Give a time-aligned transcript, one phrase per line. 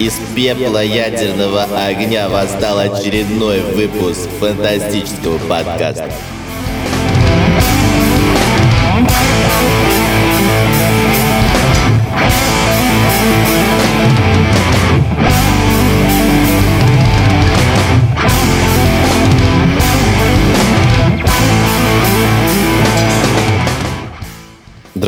[0.00, 6.10] Из пепла ядерного огня восстал очередной выпуск фантастического подкаста.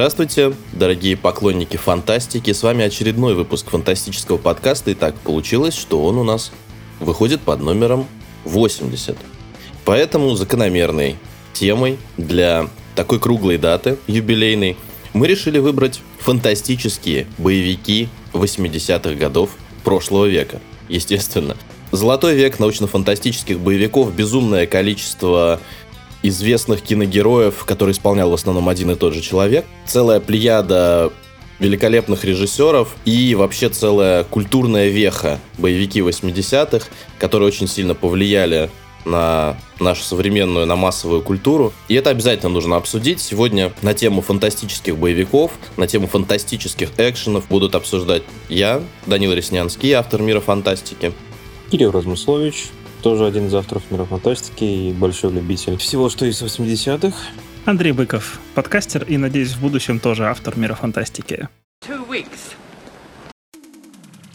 [0.02, 2.52] Здравствуйте, дорогие поклонники фантастики.
[2.52, 4.90] С вами очередной выпуск фантастического подкаста.
[4.90, 6.50] И так получилось, что он у нас
[6.98, 8.08] выходит под номером
[8.42, 9.16] 80.
[9.84, 11.14] Поэтому закономерной
[11.52, 14.76] темой для такой круглой даты, юбилейной,
[15.12, 19.50] мы решили выбрать фантастические боевики 80-х годов
[19.84, 20.60] прошлого века.
[20.88, 21.56] Естественно.
[21.92, 25.60] Золотой век научно-фантастических боевиков, безумное количество
[26.22, 29.64] известных киногероев, которые исполнял в основном один и тот же человек.
[29.86, 31.12] Целая плеяда
[31.58, 36.86] великолепных режиссеров и вообще целая культурная веха боевики 80-х,
[37.18, 38.68] которые очень сильно повлияли
[39.04, 41.72] на нашу современную, на массовую культуру.
[41.88, 43.20] И это обязательно нужно обсудить.
[43.20, 50.22] Сегодня на тему фантастических боевиков, на тему фантастических экшенов будут обсуждать я, Данил Реснянский, автор
[50.22, 51.12] мира фантастики.
[51.70, 52.66] Кирилл Размыслович,
[53.02, 57.16] тоже один из авторов мира фантастики и большой любитель всего, что из 80-х.
[57.64, 61.48] Андрей Быков, подкастер и, надеюсь, в будущем тоже автор мира фантастики.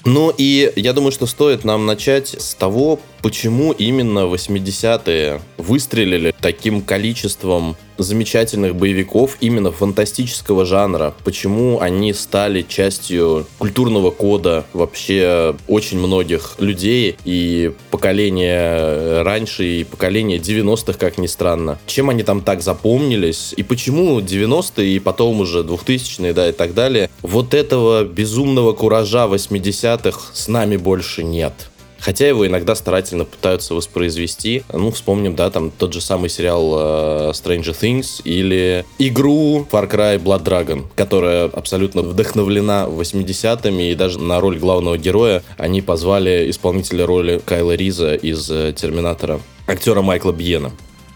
[0.06, 6.82] Ну и я думаю, что стоит нам начать с того, почему именно 80-е выстрелили таким
[6.82, 11.14] количеством замечательных боевиков именно фантастического жанра.
[11.24, 20.38] Почему они стали частью культурного кода вообще очень многих людей и поколения раньше, и поколения
[20.38, 21.80] 90-х, как ни странно.
[21.86, 26.74] Чем они там так запомнились, и почему 90-е, и потом уже 2000-е, да, и так
[26.74, 27.10] далее.
[27.22, 31.54] Вот этого безумного куража 80-х с нами больше нет.
[32.00, 34.64] Хотя его иногда старательно пытаются воспроизвести.
[34.72, 40.22] Ну, вспомним, да, там тот же самый сериал э, Stranger Things или игру Far Cry
[40.22, 47.06] Blood Dragon, которая абсолютно вдохновлена 80-ми, и даже на роль главного героя они позвали исполнителя
[47.06, 50.72] роли Кайла Риза из э, Терминатора, актера Майкла Бьена.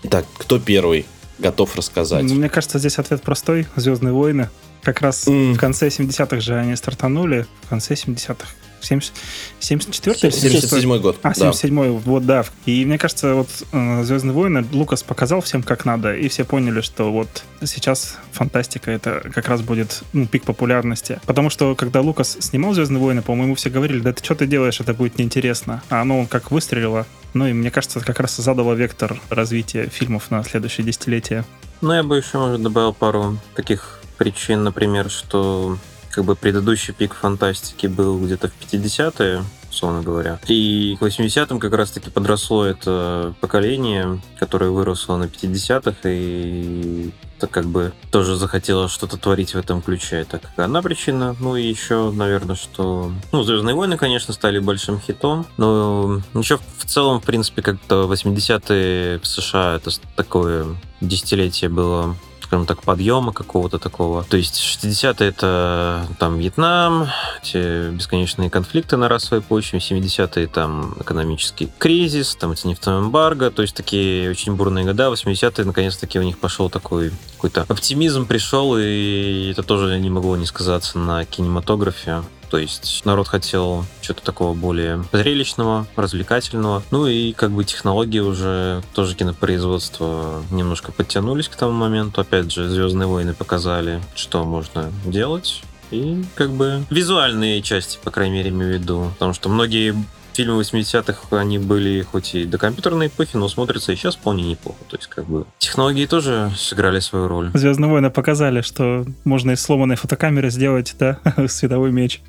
[0.09, 1.05] Так, кто первый
[1.39, 2.23] готов рассказать?
[2.23, 3.67] Мне кажется, здесь ответ простой.
[3.75, 4.49] «Звездные войны».
[4.81, 5.53] Как раз mm.
[5.53, 8.47] в конце 70-х же они стартанули, в конце 70-х.
[8.81, 9.13] 70,
[9.59, 11.19] 74 77 год.
[11.23, 11.91] А, 77 да.
[11.91, 12.45] вот, да.
[12.65, 16.81] И мне кажется, вот э, «Звездные войны» Лукас показал всем, как надо, и все поняли,
[16.81, 21.19] что вот сейчас фантастика, это как раз будет ну, пик популярности.
[21.25, 24.79] Потому что, когда Лукас снимал «Звездные войны», по-моему, все говорили, да ты что ты делаешь,
[24.79, 25.83] это будет неинтересно.
[25.89, 27.05] А оно как выстрелило.
[27.33, 31.45] Ну и мне кажется, как раз задало вектор развития фильмов на следующее десятилетие.
[31.81, 35.77] Ну, я бы еще, может, добавил пару таких причин, например, что
[36.11, 40.39] как бы предыдущий пик фантастики был где-то в 50-е, условно говоря.
[40.47, 47.65] И к 80-м как раз-таки подросло это поколение, которое выросло на 50-х, и это как
[47.65, 50.17] бы тоже захотело что-то творить в этом ключе.
[50.17, 51.35] Это как одна причина.
[51.39, 53.11] Ну и еще, наверное, что...
[53.31, 59.19] Ну, «Звездные войны», конечно, стали большим хитом, но еще в целом, в принципе, как-то 80-е
[59.19, 60.67] в США это такое
[60.99, 62.15] десятилетие было
[62.51, 64.25] скажем так, подъема какого-то такого.
[64.25, 67.07] То есть 60-е это там Вьетнам,
[67.41, 73.61] те бесконечные конфликты на расовой почве, 70-е там экономический кризис, там эти нефтяное эмбарго, то
[73.61, 79.51] есть такие очень бурные года, 80-е наконец-таки у них пошел такой какой-то оптимизм пришел, и
[79.51, 82.21] это тоже не могло не сказаться на кинематографе.
[82.51, 86.83] То есть народ хотел что-то такого более зрелищного, развлекательного.
[86.91, 92.19] Ну и как бы технологии уже тоже кинопроизводство немножко подтянулись к тому моменту.
[92.19, 95.63] Опять же, Звездные войны показали, что можно делать.
[95.91, 99.11] И как бы визуальные части, по крайней мере, имею в виду.
[99.13, 99.95] Потому что многие
[100.33, 104.79] фильмы 80-х, они были хоть и до компьютерной эпохи, но смотрятся и сейчас вполне неплохо.
[104.89, 107.51] То есть, как бы, технологии тоже сыграли свою роль.
[107.53, 112.21] Звездные войны показали, что можно из сломанной фотокамеры сделать, да, световой меч.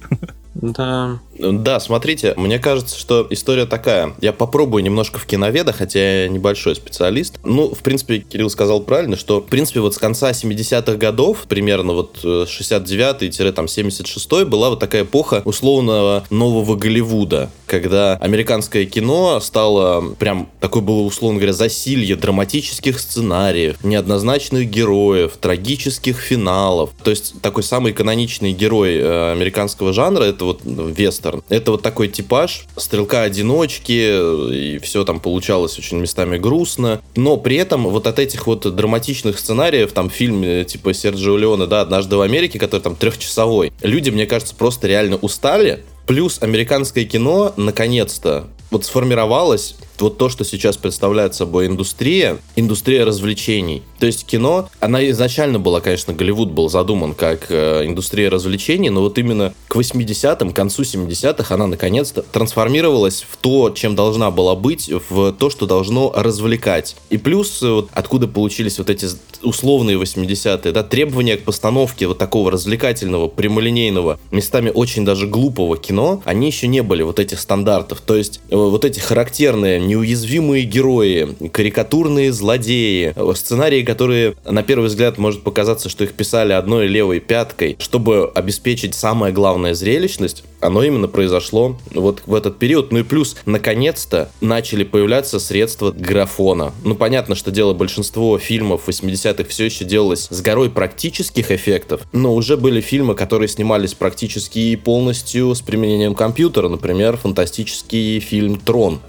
[0.55, 1.19] Да.
[1.39, 4.15] Да, смотрите, мне кажется, что история такая.
[4.21, 7.39] Я попробую немножко в киноведа, хотя я небольшой специалист.
[7.45, 11.95] Ну, в принципе, Кирилл сказал правильно, что, в принципе, вот с конца 70-х годов, примерно
[11.95, 20.49] вот 69-76 э, была вот такая эпоха условного нового Голливуда, когда американское кино стало прям,
[20.61, 26.91] такое было, условно говоря, засилье драматических сценариев, неоднозначных героев, трагических финалов.
[27.03, 31.43] То есть такой самый каноничный герой э, американского жанра, это вот вестерн.
[31.49, 37.01] Это вот такой типаж стрелка-одиночки, и все там получалось очень местами грустно.
[37.17, 41.67] Но при этом вот от этих вот драматичных сценариев, там фильм э, типа Серджио Леона,
[41.67, 47.05] да, «Однажды в Америке», который там трехчасовой, люди, мне кажется, просто реально устали, Плюс американское
[47.05, 53.83] кино наконец-то вот сформировалось вот то, что сейчас представляет собой индустрия, индустрия развлечений.
[53.99, 59.01] То есть кино, она изначально была, конечно, Голливуд был задуман как э, индустрия развлечений, но
[59.01, 64.55] вот именно к 80-м, к концу 70-х она наконец-то трансформировалась в то, чем должна была
[64.55, 66.97] быть, в то, что должно развлекать.
[67.11, 69.07] И плюс, э, вот, откуда получились вот эти
[69.43, 76.23] условные 80-е, да, требования к постановке вот такого развлекательного, прямолинейного, местами очень даже глупого кино,
[76.25, 78.01] они еще не были вот этих стандартов.
[78.01, 85.19] То есть э, вот эти характерные неуязвимые герои, карикатурные злодеи, сценарии, которые на первый взгляд
[85.19, 91.09] может показаться, что их писали одной левой пяткой, чтобы обеспечить самое главное зрелищность, оно именно
[91.09, 92.93] произошло вот в этот период.
[92.93, 96.73] Ну и плюс, наконец-то, начали появляться средства графона.
[96.85, 102.35] Ну, понятно, что дело большинство фильмов 80-х все еще делалось с горой практических эффектов, но
[102.35, 106.69] уже были фильмы, которые снимались практически полностью с применением компьютера.
[106.69, 109.01] Например, фантастический фильм «Трон»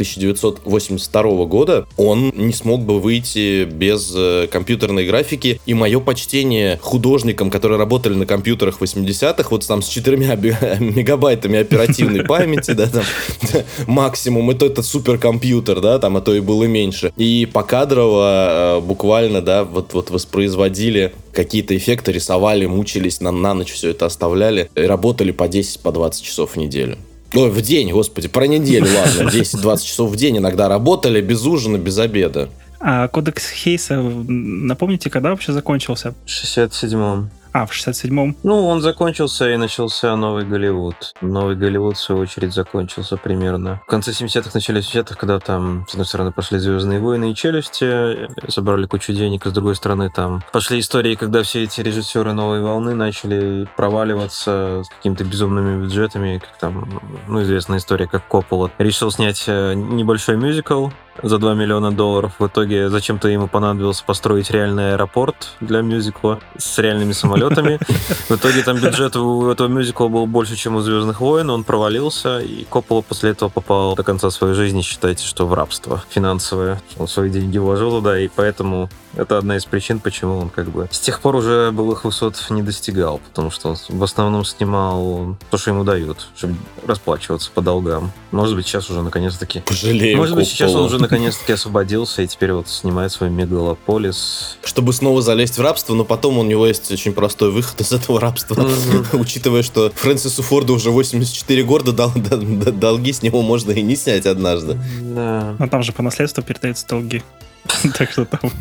[0.66, 1.88] 1982 года.
[1.98, 5.60] Он не смог бы выйти без э, компьютерной графики.
[5.66, 10.36] И мое почтение художникам, которые работали на компьютерах 80-х, вот там с четырьмя
[10.80, 13.04] мегабайтами оперативной памяти, да, там,
[13.88, 17.14] максимум, и то это суперкомпьютер, да, там, а то и было меньше.
[17.18, 23.72] И покадрово э, буквально, да, вот, вот воспроизводили какие-то эффекты, рисовали, мучились, на, на ночь
[23.72, 26.98] все это оставляли, и работали по 10, по 20 часов в неделю.
[27.36, 31.78] Ой, в день, господи, про неделю, ладно, 10-20 часов в день иногда работали, без ужина,
[31.78, 32.50] без обеда.
[32.80, 36.14] А кодекс Хейса, напомните, когда вообще закончился?
[36.26, 37.30] В 67-м.
[37.54, 38.36] А, в 67-м?
[38.42, 41.14] Ну, он закончился и начался Новый Голливуд.
[41.22, 45.92] Новый Голливуд, в свою очередь, закончился примерно в конце 70-х, начале 70-х, когда там, с
[45.92, 50.44] одной стороны, пошли «Звездные войны» и «Челюсти», собрали кучу денег, и с другой стороны, там
[50.52, 56.58] пошли истории, когда все эти режиссеры новой волны начали проваливаться с какими-то безумными бюджетами, как
[56.58, 60.90] там, ну, известная история, как Коппола решил снять э, небольшой мюзикл,
[61.22, 62.34] за 2 миллиона долларов.
[62.40, 67.80] В итоге зачем-то ему понадобилось построить реальный аэропорт для мюзикла с реальными самолетами.
[68.30, 72.40] В итоге там бюджет у этого мюзикла был больше, чем у «Звездных войн», он провалился,
[72.40, 76.82] и Коппола после этого попал до конца своей жизни, считайте, что в рабство финансовое.
[76.98, 80.88] Он свои деньги вложил туда, и поэтому это одна из причин, почему он как бы
[80.92, 85.58] с тех пор уже былых высот не достигал, потому что он в основном снимал то,
[85.58, 86.56] что ему дают, чтобы
[86.86, 88.12] расплачиваться по долгам.
[88.32, 89.62] Может быть, сейчас уже наконец-таки...
[89.62, 94.58] Пожалеем Может быть, сейчас он уже наконец-таки освободился и теперь вот снимает свой мегалополис.
[94.64, 98.20] Чтобы снова залезть в рабство, но потом у него есть очень простой выход из этого
[98.20, 98.70] рабства.
[99.14, 101.94] Учитывая, что Фрэнсису Форду уже 84 года,
[102.72, 104.80] долги с него можно и не снять однажды.
[105.02, 105.56] Да.
[105.60, 107.22] Но там же по наследству передаются долги.
[107.98, 108.52] Так что там...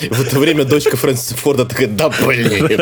[0.00, 2.78] В это время дочка Фрэнсиса Форда такая, да блин.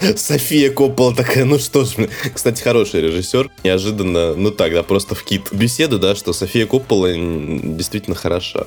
[0.16, 2.08] София Коппола такая, ну что ж.
[2.34, 3.50] Кстати, хороший режиссер.
[3.64, 8.66] Неожиданно, ну так, да, просто в кит беседу, да, что София Коппола действительно хороша.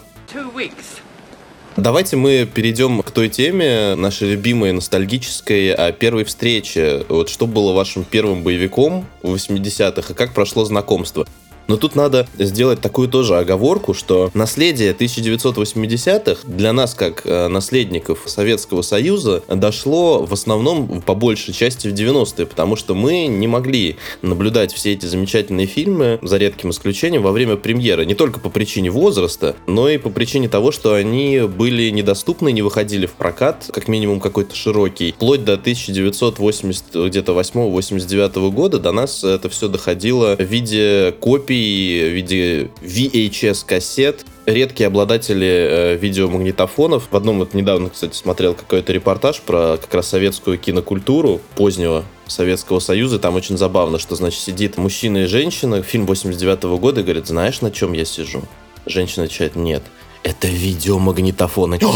[1.75, 7.04] Давайте мы перейдем к той теме, нашей любимой, ностальгической, о первой встрече.
[7.10, 11.27] Вот что было вашим первым боевиком в 80-х и как прошло знакомство?
[11.68, 18.24] Но тут надо сделать такую тоже оговорку, что наследие 1980-х для нас, как э, наследников
[18.25, 23.98] Советского Союза, дошло в основном по большей части в 90-е, потому что мы не могли
[24.22, 28.05] наблюдать все эти замечательные фильмы, за редким исключением, во время премьеры.
[28.05, 32.62] Не только по причине возраста, но и по причине того, что они были недоступны, не
[32.62, 35.13] выходили в прокат, как минимум какой-то широкий.
[35.13, 42.10] Вплоть до 1980 где-то 8-89 года до нас это все доходило в виде копий копий
[42.10, 47.10] в виде VHS-кассет, редкие обладатели э, видеомагнитофонов.
[47.12, 52.79] В одном вот недавно, кстати, смотрел какой-то репортаж про как раз советскую кинокультуру позднего Советского
[52.79, 53.19] Союза.
[53.19, 57.27] Там очень забавно, что, значит, сидит мужчина и женщина, фильм 89 -го года, и говорит,
[57.27, 58.41] знаешь, на чем я сижу?
[58.88, 59.83] Женщина отвечает, нет.
[60.24, 61.79] Это видеомагнитофоны.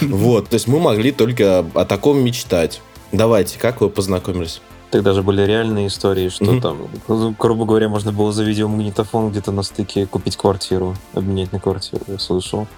[0.00, 2.80] Вот, то есть мы могли только о таком мечтать.
[3.10, 4.60] Давайте, как вы познакомились?
[4.92, 6.60] Тогда же были реальные истории, что mm-hmm.
[6.60, 11.58] там, ну, грубо говоря, можно было за видеомагнитофон где-то на стыке купить квартиру, обменять на
[11.58, 12.68] квартиру, я слышал.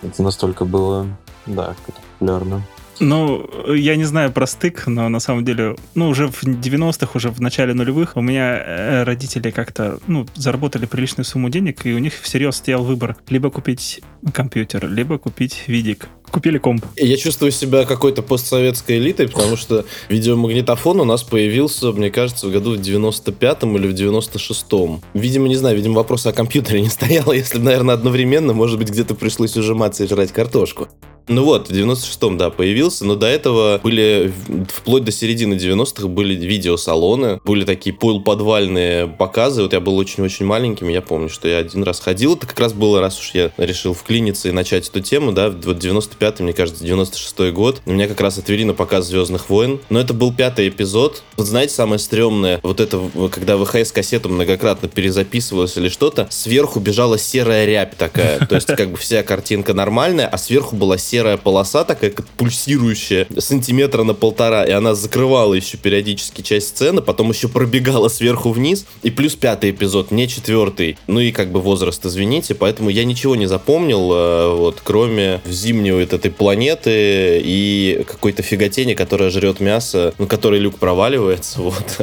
[0.00, 1.08] Это настолько было,
[1.46, 2.62] да, популярно.
[3.00, 7.30] Ну, я не знаю про стык, но на самом деле, ну, уже в 90-х, уже
[7.30, 11.98] в начале нулевых у меня э, родители как-то, ну, заработали приличную сумму денег, и у
[11.98, 14.00] них всерьез стоял выбор либо купить
[14.32, 16.08] компьютер, либо купить видик.
[16.34, 16.84] Купили комп.
[16.96, 22.50] Я чувствую себя какой-то постсоветской элитой, потому что видеомагнитофон у нас появился, мне кажется, в
[22.50, 25.00] году в 95-м или в 96-м.
[25.14, 28.90] Видимо, не знаю, видимо, вопрос о компьютере не стоял, если бы, наверное, одновременно, может быть,
[28.90, 30.88] где-то пришлось ужиматься и жрать картошку.
[31.26, 34.32] Ну вот, в 96-м, да, появился, но до этого были,
[34.68, 40.88] вплоть до середины 90-х были видеосалоны, были такие полуподвальные показы, вот я был очень-очень маленьким,
[40.88, 43.94] я помню, что я один раз ходил, это как раз было, раз уж я решил
[43.94, 48.36] вклиниться и начать эту тему, да, в 95-й, мне кажется, 96-й год, меня как раз
[48.36, 52.80] отвели на показ «Звездных войн», но это был пятый эпизод, вот знаете, самое стрёмное, вот
[52.80, 53.00] это,
[53.32, 58.98] когда ВХС-кассету многократно перезаписывалось или что-то, сверху бежала серая рябь такая, то есть как бы
[58.98, 64.64] вся картинка нормальная, а сверху была серая серая полоса, такая как пульсирующая, сантиметра на полтора,
[64.64, 69.70] и она закрывала еще периодически часть сцены, потом еще пробегала сверху вниз, и плюс пятый
[69.70, 70.98] эпизод, не четвертый.
[71.06, 76.00] Ну и как бы возраст, извините, поэтому я ничего не запомнил, э, вот, кроме зимнего
[76.00, 81.96] этой планеты и какой-то фиготени, которая жрет мясо, ну, который люк проваливается, вот.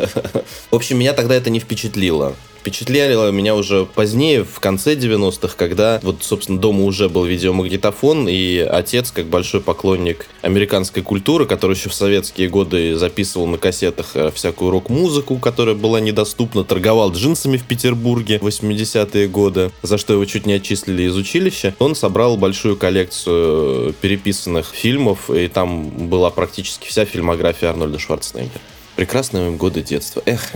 [0.71, 5.99] В общем, меня тогда это не впечатлило впечатляло меня уже позднее, в конце 90-х, когда
[6.03, 11.89] вот, собственно, дома уже был видеомагнитофон, и отец, как большой поклонник американской культуры, который еще
[11.89, 17.63] в советские годы записывал на кассетах э, всякую рок-музыку, которая была недоступна, торговал джинсами в
[17.63, 22.77] Петербурге в 80-е годы, за что его чуть не отчислили из училища, он собрал большую
[22.77, 28.61] коллекцию переписанных фильмов, и там была практически вся фильмография Арнольда Шварценеггера.
[28.95, 30.21] Прекрасные годы детства.
[30.25, 30.51] Эх.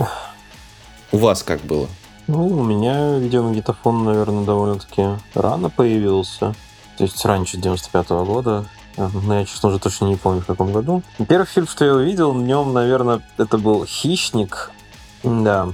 [1.12, 1.88] У вас как было?
[2.26, 6.54] Ну, у меня видеомагнитофон, наверное, довольно-таки рано появился.
[6.98, 8.64] То есть раньше 95 -го года.
[8.96, 11.02] Но я, честно, уже точно не помню, в каком году.
[11.28, 14.70] Первый фильм, что я увидел, в нем, наверное, это был «Хищник».
[15.22, 15.68] Да,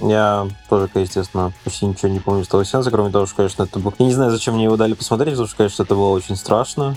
[0.00, 3.78] я тоже, естественно, почти ничего не помню с того сеанса, кроме того, что, конечно, это
[3.78, 3.94] был...
[3.98, 6.96] Я не знаю, зачем мне его дали посмотреть, потому что, конечно, это было очень страшно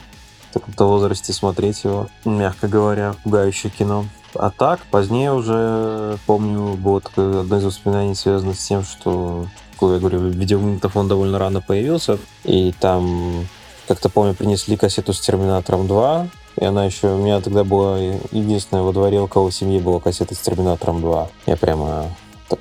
[0.50, 4.06] в таком-то возрасте смотреть его, мягко говоря, пугающее кино.
[4.36, 9.48] А так, позднее уже, помню, такое одно из воспоминаний связано с тем, что,
[9.80, 13.48] как я говорю, видеомагнитофон довольно рано появился, и там,
[13.88, 16.28] как-то помню, принесли кассету с Терминатором 2,
[16.58, 20.00] и она еще, у меня тогда была единственная во дворе, у кого в семье была
[20.00, 21.30] кассета с Терминатором 2.
[21.48, 22.06] Я прямо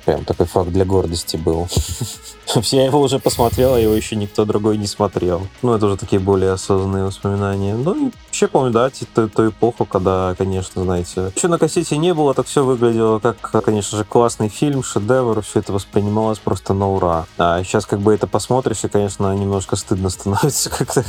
[0.03, 1.67] прям такой факт для гордости был.
[2.71, 5.47] Я его уже посмотрел, а его еще никто другой не смотрел.
[5.61, 7.75] Ну, это уже такие более осознанные воспоминания.
[7.75, 12.13] Ну, и вообще помню, да, ту, ту эпоху, когда, конечно, знаете, еще на кассете не
[12.13, 16.89] было, так все выглядело как, конечно же, классный фильм, шедевр, все это воспринималось просто на
[16.89, 17.25] ура.
[17.37, 21.03] А сейчас как бы это посмотришь, и, конечно, немножко стыдно становится, как-то,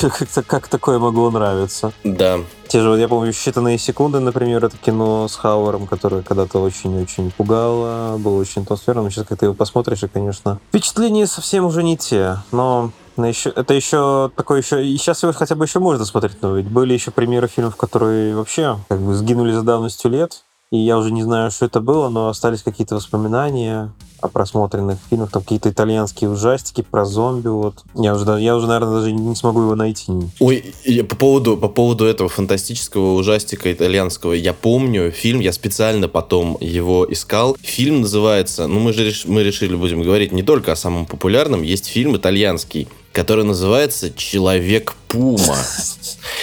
[0.00, 1.92] как-то, как такое могло нравиться.
[2.04, 6.60] Да, те же, вот я помню, «Считанные секунды», например, это кино с Хауэром, которое когда-то
[6.60, 9.10] очень-очень пугало, было очень атмосферным.
[9.10, 12.38] Сейчас, когда ты его посмотришь, и, конечно, впечатления совсем уже не те.
[12.52, 14.86] Но еще, это еще такое еще...
[14.86, 18.36] И сейчас его хотя бы еще можно смотреть, но ведь были еще примеры фильмов, которые
[18.36, 20.44] вообще как бы сгинули за давностью лет.
[20.70, 25.30] И я уже не знаю, что это было, но остались какие-то воспоминания о просмотренных фильмах,
[25.30, 27.84] там какие-то итальянские ужастики про зомби, вот.
[27.94, 30.12] Я уже, я уже, наверное, даже не смогу его найти.
[30.40, 36.08] Ой, я по поводу, по поводу этого фантастического ужастика итальянского, я помню фильм, я специально
[36.08, 37.56] потом его искал.
[37.62, 41.62] Фильм называется, ну мы же реш, мы решили, будем говорить не только о самом популярном,
[41.62, 45.56] есть фильм итальянский, который называется «Человек-пума».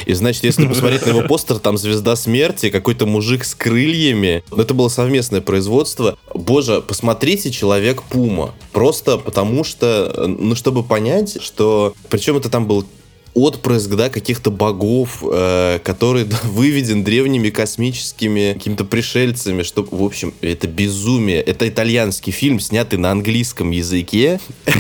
[0.05, 4.44] И значит, если посмотреть на его постер, там звезда смерти, какой-то мужик с крыльями.
[4.55, 6.17] Это было совместное производство.
[6.34, 8.53] Боже, посмотрите «Человек-пума».
[8.72, 11.95] Просто потому что, ну, чтобы понять, что...
[12.10, 12.86] Причем это там был
[13.35, 20.67] отпрыск, да, каких-то богов, э, который выведен древними космическими какими-то пришельцами, что, в общем, это
[20.67, 21.41] безумие.
[21.41, 24.39] Это итальянский фильм, снятый на английском языке.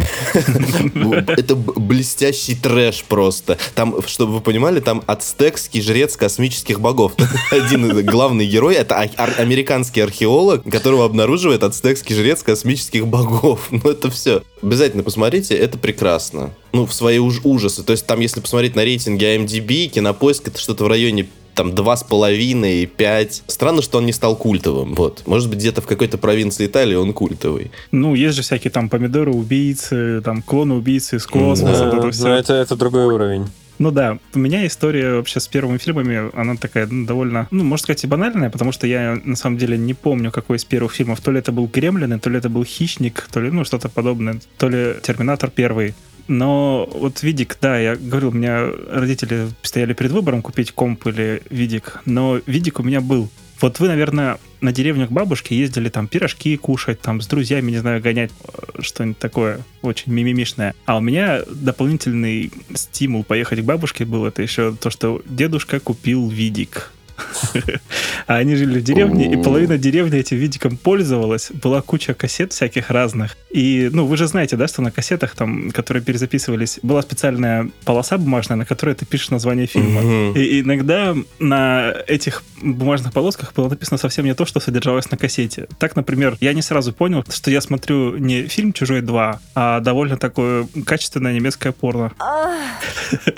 [1.27, 3.57] Это блестящий трэш просто.
[3.75, 7.13] Там, чтобы вы понимали, там ацтекский жрец космических богов.
[7.51, 13.67] Один главный герой, это американский археолог, которого обнаруживает ацтекский жрец космических богов.
[13.71, 14.43] Ну, это все.
[14.61, 16.51] Обязательно посмотрите, это прекрасно.
[16.75, 17.83] Ну, в свои уж ужасы.
[17.83, 21.95] То есть там, если посмотреть на рейтинги IMDb, Кинопоиск, это что-то в районе там два
[21.95, 23.43] с половиной, пять.
[23.47, 24.93] Странно, что он не стал культовым.
[24.93, 25.23] Вот.
[25.25, 27.71] Может быть, где-то в какой-то провинции Италии он культовый.
[27.91, 31.89] Ну, есть же всякие там помидоры убийцы, там клоны убийцы из космоса.
[31.91, 32.27] Да, это, все.
[32.33, 33.45] это, это другой уровень.
[33.77, 37.83] Ну да, у меня история вообще с первыми фильмами, она такая ну, довольно, ну, можно
[37.83, 41.19] сказать, и банальная, потому что я на самом деле не помню, какой из первых фильмов.
[41.19, 44.39] То ли это был Кремлин, то ли это был Хищник, то ли, ну, что-то подобное,
[44.57, 45.93] то ли Терминатор первый.
[46.27, 51.43] Но вот видик, да, я говорил, у меня родители стояли перед выбором купить комп или
[51.49, 53.29] видик, но видик у меня был.
[53.61, 57.77] Вот вы, наверное, на деревню к бабушке ездили там пирожки кушать, там с друзьями, не
[57.77, 60.73] знаю, гонять, э, что-нибудь такое очень мимимишное.
[60.85, 66.27] А у меня дополнительный стимул поехать к бабушке был это еще то, что дедушка купил
[66.27, 66.91] видик.
[68.27, 71.51] А они жили в деревне, и половина деревни этим видиком пользовалась.
[71.51, 73.37] Была куча кассет всяких разных.
[73.51, 78.17] И, ну, вы же знаете, да, что на кассетах, там, которые перезаписывались, была специальная полоса
[78.17, 80.33] бумажная, на которой ты пишешь название фильма.
[80.35, 85.67] И иногда на этих бумажных полосках было написано совсем не то, что содержалось на кассете.
[85.77, 90.17] Так, например, я не сразу понял, что я смотрю не фильм «Чужой 2», а довольно
[90.17, 92.11] такое качественное немецкое порно.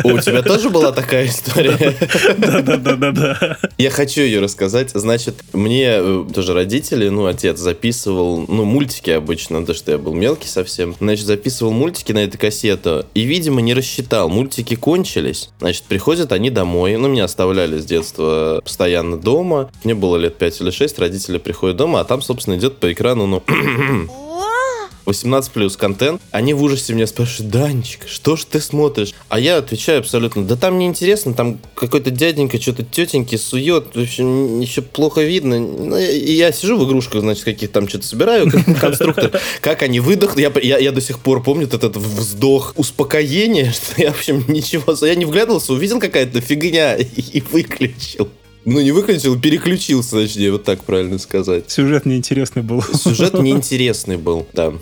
[0.04, 1.78] У тебя тоже была такая история?
[2.38, 3.58] Да-да-да-да-да.
[3.78, 4.92] Я хочу ее рассказать.
[4.94, 10.14] Значит, мне э, тоже родители, ну, отец записывал, ну, мультики обычно, то, что я был
[10.14, 10.96] мелкий совсем.
[11.00, 14.30] Значит, записывал мультики на эту кассету и, видимо, не рассчитал.
[14.30, 15.50] Мультики кончились.
[15.60, 16.98] Значит, приходят они домой.
[16.98, 19.70] Ну, меня оставляли с детства постоянно дома.
[19.84, 23.26] Мне было лет 5 или 6, родители приходят дома, а там, собственно, идет по экрану,
[23.28, 23.44] ну,
[25.08, 29.14] 18 плюс контент, они в ужасе меня спрашивают, Данечка, что ж ты смотришь?
[29.30, 34.60] А я отвечаю абсолютно, да там неинтересно, там какой-то дяденька что-то тетеньки сует, в общем,
[34.60, 35.60] еще плохо видно.
[35.60, 40.02] Ну, и я сижу в игрушках, значит, каких там что-то собираю, как конструктор, как они
[40.02, 44.44] выдохнули, я, я, я до сих пор помню этот вздох успокоения, что я, в общем,
[44.50, 48.30] ничего, я не вглядывался, увидел какая-то фигня и выключил.
[48.66, 51.72] Ну, не выключил, переключился, точнее, вот так правильно сказать.
[51.72, 52.82] Сюжет неинтересный был.
[52.82, 54.74] Сюжет неинтересный был, да.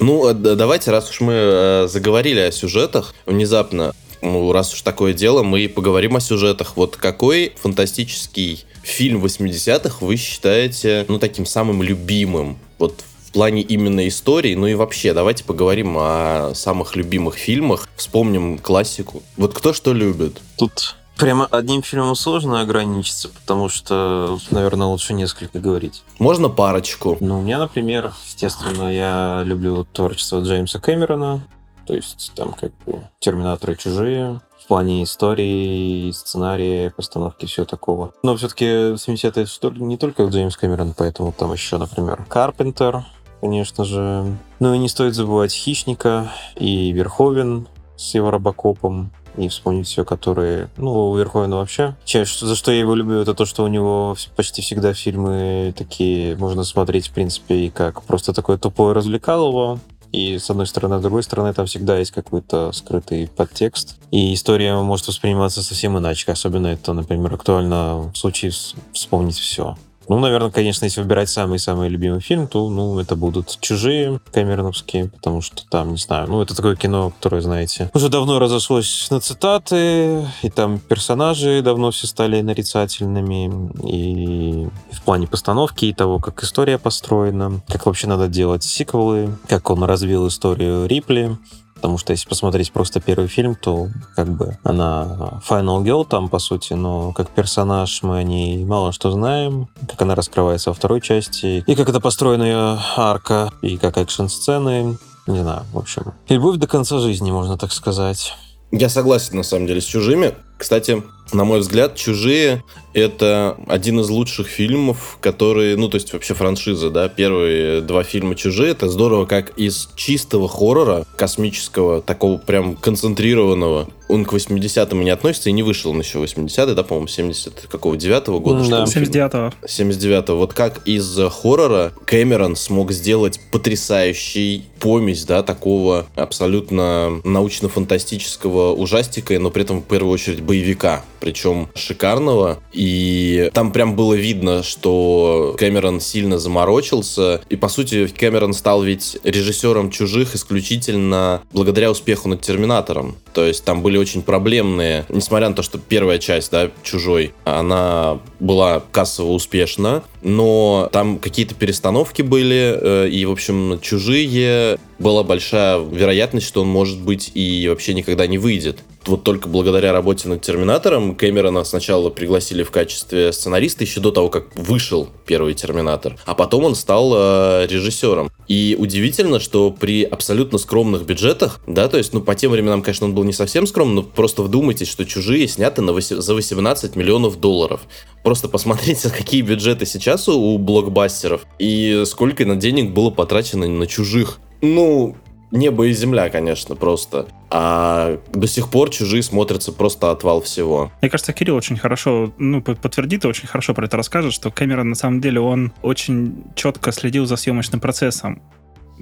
[0.00, 5.12] Ну, э, давайте, раз уж мы э, заговорили о сюжетах, внезапно, ну, раз уж такое
[5.12, 6.76] дело, мы поговорим о сюжетах.
[6.76, 12.58] Вот какой фантастический фильм 80-х вы считаете, ну, таким самым любимым?
[12.78, 18.58] Вот в плане именно истории, ну и вообще, давайте поговорим о самых любимых фильмах, вспомним
[18.58, 19.22] классику.
[19.36, 20.40] Вот кто что любит?
[20.56, 26.02] Тут Прямо одним фильмом сложно ограничиться, потому что, наверное, лучше несколько говорить.
[26.18, 27.18] Можно парочку?
[27.20, 31.46] Ну, у меня, например, естественно, я люблю творчество Джеймса Кэмерона,
[31.86, 38.14] то есть там как бы «Терминаторы чужие», в плане истории, сценария, постановки, все такого.
[38.22, 39.46] Но все-таки 70-е
[39.84, 43.04] не только Джеймс Кэмерон, поэтому там еще, например, Карпентер,
[43.42, 44.38] конечно же.
[44.58, 49.12] Ну и не стоит забывать «Хищника» и «Верховен» с его Робокопом
[49.46, 50.68] и вспомнить все, которые...
[50.76, 51.96] Ну, у Верховена вообще.
[52.04, 56.36] Чаще, за что я его люблю, это то, что у него почти всегда фильмы такие
[56.36, 59.80] можно смотреть, в принципе, и как просто такое тупое развлекалово,
[60.12, 63.96] и с одной стороны, с другой стороны, там всегда есть какой-то скрытый подтекст.
[64.10, 66.32] И история может восприниматься совсем иначе.
[66.32, 68.52] Особенно это, например, актуально в случае
[68.92, 69.76] вспомнить все.
[70.10, 75.40] Ну, наверное, конечно, если выбирать самый-самый любимый фильм, то, ну, это будут «Чужие» камероновские, потому
[75.40, 80.26] что там, не знаю, ну, это такое кино, которое, знаете, уже давно разошлось на цитаты,
[80.42, 86.78] и там персонажи давно все стали нарицательными, и в плане постановки, и того, как история
[86.78, 91.38] построена, как вообще надо делать сиквелы, как он развил историю Рипли,
[91.80, 96.38] Потому что если посмотреть просто первый фильм, то как бы она Final Girl там, по
[96.38, 101.00] сути, но как персонаж мы о ней мало что знаем, как она раскрывается во второй
[101.00, 106.12] части, и как это построена ее арка, и как экшн-сцены, не знаю, в общем.
[106.28, 108.34] Любовь до конца жизни, можно так сказать.
[108.72, 110.34] Я согласен, на самом деле, с «Чужими».
[110.56, 112.62] Кстати, на мой взгляд, «Чужие»—
[112.94, 115.76] это один из лучших фильмов, которые...
[115.76, 117.08] Ну, то есть вообще франшиза, да?
[117.08, 124.24] Первые два фильма «Чужие»— это здорово, как из чистого хоррора, космического, такого прям концентрированного, он
[124.24, 128.40] к 80-м не относится и не вышел он еще 80-й, да, по-моему, 70 какого 9-го
[128.40, 128.68] года?
[128.68, 129.54] Да, 79-го.
[129.64, 130.36] 79-го.
[130.36, 139.50] Вот как из хоррора Кэмерон смог сделать потрясающий помесь, да, такого абсолютно научно-фантастического ужастика, но
[139.50, 142.58] при этом в первую очередь боевика причем шикарного.
[142.80, 147.42] И там прям было видно, что Кэмерон сильно заморочился.
[147.50, 153.16] И, по сути, Кэмерон стал ведь режиссером «Чужих» исключительно благодаря успеху над «Терминатором».
[153.34, 158.18] То есть там были очень проблемные, несмотря на то, что первая часть, да, «Чужой», она
[158.38, 165.78] была кассово успешна, но там какие-то перестановки были, э, и, в общем, «Чужие» была большая
[165.80, 170.42] вероятность, что он, может быть, и вообще никогда не выйдет вот только благодаря работе над
[170.42, 176.34] Терминатором Кэмерона сначала пригласили в качестве сценариста еще до того, как вышел первый Терминатор, а
[176.34, 178.30] потом он стал э, режиссером.
[178.48, 183.06] И удивительно, что при абсолютно скромных бюджетах, да, то есть, ну, по тем временам, конечно,
[183.06, 186.96] он был не совсем скромным, но просто вдумайтесь, что «Чужие» сняты на 8, за 18
[186.96, 187.82] миллионов долларов.
[188.24, 193.86] Просто посмотрите, какие бюджеты сейчас у, у блокбастеров и сколько на денег было потрачено на
[193.86, 194.40] «Чужих».
[194.62, 195.16] Ну,
[195.50, 197.26] небо и земля, конечно, просто.
[197.50, 200.92] А до сих пор чужие смотрятся просто отвал всего.
[201.00, 204.90] Мне кажется, Кирилл очень хорошо, ну, подтвердит и очень хорошо про это расскажет, что Кэмерон,
[204.90, 208.42] на самом деле, он очень четко следил за съемочным процессом.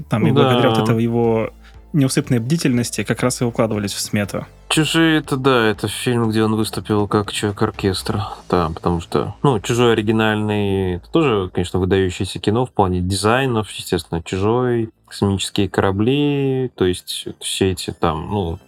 [0.09, 0.43] Там, и да.
[0.43, 1.51] благодаря вот этого его
[1.93, 4.47] неусыпной бедительности как раз и укладывались в смету.
[4.69, 8.29] Чужие, это да, это фильм, где он выступил как человек оркестра.
[8.51, 14.23] Да, потому что, ну, Чужой оригинальный, это тоже, конечно, выдающееся кино в плане дизайнов, естественно,
[14.23, 18.59] Чужой, космические корабли, то есть все эти там, ну,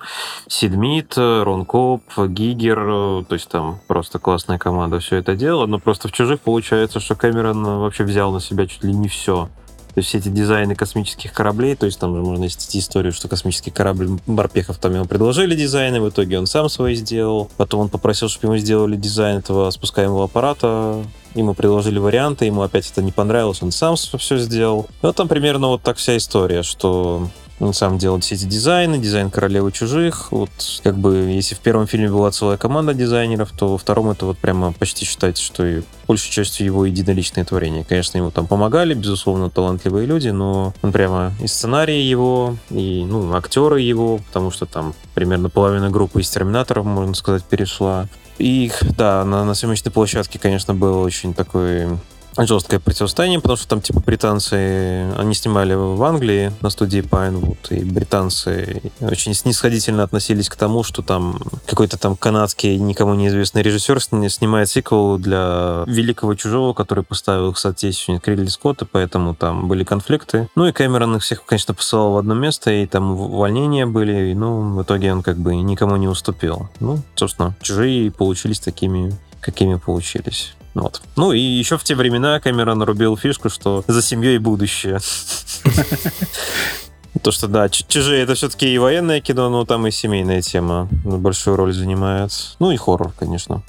[0.49, 6.09] Сидмит, Рон Коп, Гигер, то есть там просто классная команда все это делала, но просто
[6.09, 9.51] в «Чужих» получается, что Кэмерон вообще взял на себя чуть ли не все.
[9.95, 13.71] То есть эти дизайны космических кораблей, то есть там же можно нести историю, что космический
[13.71, 17.51] корабль Барпехов там ему предложили дизайны, в итоге он сам свой сделал.
[17.57, 22.91] Потом он попросил, чтобы ему сделали дизайн этого спускаемого аппарата, ему предложили варианты, ему опять
[22.91, 24.87] это не понравилось, он сам все сделал.
[25.03, 27.29] Ну, там примерно вот так вся история, что
[27.61, 30.33] он сам делал все эти дизайны, дизайн королевы чужих.
[30.33, 30.51] Вот
[30.83, 34.39] как бы, если в первом фильме была целая команда дизайнеров, то во втором это вот
[34.39, 37.85] прямо почти считается, что и большей частью его единоличное творение.
[37.85, 43.35] Конечно, ему там помогали, безусловно, талантливые люди, но он прямо и сценарий его, и, ну,
[43.35, 48.09] актеры его, потому что там примерно половина группы из Терминаторов, можно сказать, перешла.
[48.39, 51.89] И, да, на, на съемочной площадке, конечно, был очень такой
[52.39, 57.85] жесткое противостояние, потому что там, типа, британцы, они снимали в Англии на студии Pinewood, и
[57.85, 64.69] британцы очень снисходительно относились к тому, что там какой-то там канадский, никому неизвестный режиссер снимает
[64.69, 70.49] сиквел для Великого Чужого, который поставил их соотечественник Ридли Скотта, поэтому там были конфликты.
[70.55, 74.35] Ну и Кэмерон их всех, конечно, посылал в одно место, и там увольнения были, и,
[74.35, 76.69] ну, в итоге он как бы никому не уступил.
[76.81, 80.55] Ну, собственно, Чужие получились такими, какими получились.
[80.75, 81.03] Вот.
[81.17, 84.99] Ну и еще в те времена Кэмерон рубил фишку, что за семьей будущее.
[87.23, 91.57] То, что да, чужие это все-таки и военное кино, но там и семейная тема большую
[91.57, 92.31] роль занимает.
[92.61, 93.63] Ну и хоррор, конечно.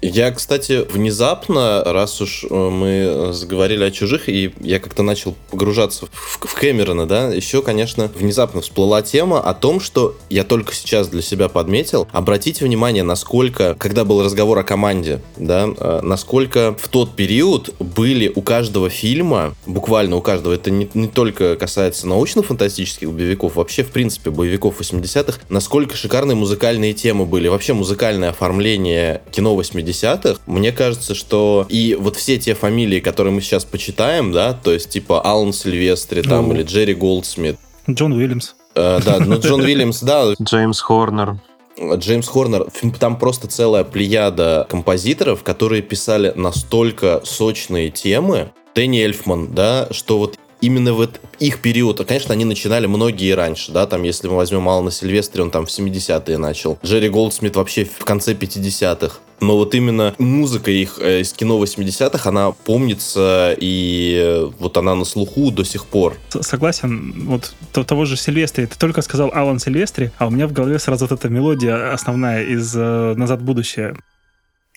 [0.00, 6.06] Я, кстати, внезапно, раз уж э, мы заговорили о чужих, и я как-то начал погружаться
[6.12, 11.08] в, в Кэмерона, да, еще, конечно, внезапно всплыла тема о том, что я только сейчас
[11.08, 12.06] для себя подметил.
[12.12, 18.30] Обратите внимание, насколько, когда был разговор о команде, да, э, насколько в тот период были
[18.32, 23.90] у каждого фильма, буквально у каждого, это не, не только касается научно-фантастических боевиков, вообще, в
[23.90, 30.72] принципе, боевиков 80-х, насколько шикарные музыкальные темы были, вообще музыкальное оформление кино 80 80-х, мне
[30.72, 35.20] кажется, что и вот все те фамилии, которые мы сейчас почитаем, да, то есть типа
[35.20, 36.54] Алан Сильвестри там, ну.
[36.54, 37.56] или Джерри Голдсмит.
[37.88, 38.54] Джон Уильямс.
[38.74, 40.34] Э, да, ну Джон Уильямс, да.
[40.40, 41.38] Джеймс Хорнер.
[41.80, 42.66] Джеймс Хорнер,
[42.98, 48.50] там просто целая плеяда композиторов, которые писали настолько сочные темы.
[48.74, 53.72] Дэнни Эльфман, да, что вот именно вот их период, а, конечно, они начинали многие раньше,
[53.72, 56.78] да, там, если мы возьмем Алана Сильвестри, он там в 70-е начал.
[56.84, 59.18] Джерри Голдсмит вообще в конце 50-х.
[59.40, 64.94] Но вот именно музыка их э, из кино 80-х, она помнится, и э, вот она
[64.94, 66.16] на слуху до сих пор.
[66.40, 67.26] Согласен.
[67.26, 68.66] Вот того же Сильвестри.
[68.66, 72.44] Ты только сказал Алан Сильвестри, а у меня в голове сразу вот эта мелодия основная
[72.44, 73.96] из э, «Назад в будущее».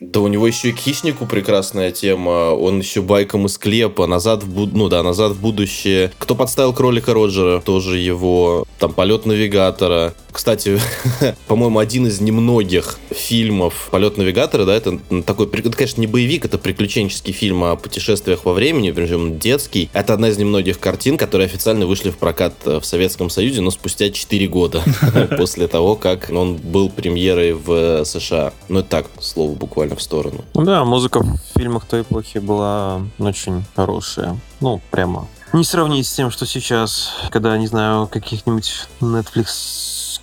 [0.02, 2.56] Да у него еще и к хищнику прекрасная тема.
[2.56, 4.08] Он еще байком из клепа.
[4.08, 4.74] Назад в буд...
[4.74, 6.12] Ну да, назад в будущее.
[6.18, 7.62] Кто подставил кролика Роджера?
[7.62, 8.66] Тоже его.
[8.80, 10.16] Там полет навигатора.
[10.32, 10.80] Кстати,
[11.48, 16.58] по-моему, один из немногих фильмов «Полет навигатора», да, это такой, это, конечно, не боевик, это
[16.58, 19.90] приключенческий фильм о путешествиях во времени, причем детский.
[19.94, 23.72] Это одна из немногих картин, которые официально вышли в прокат э, в Советском Союзе, но
[23.72, 24.84] спустя 4 года
[25.38, 28.54] после того, как он был премьерой в США.
[28.70, 30.44] Ну, это так, слово буквально в сторону.
[30.54, 34.38] Да, музыка в фильмах той эпохи была очень хорошая.
[34.60, 39.48] Ну, прямо не сравнить с тем, что сейчас, когда, не знаю, каких-нибудь Netflix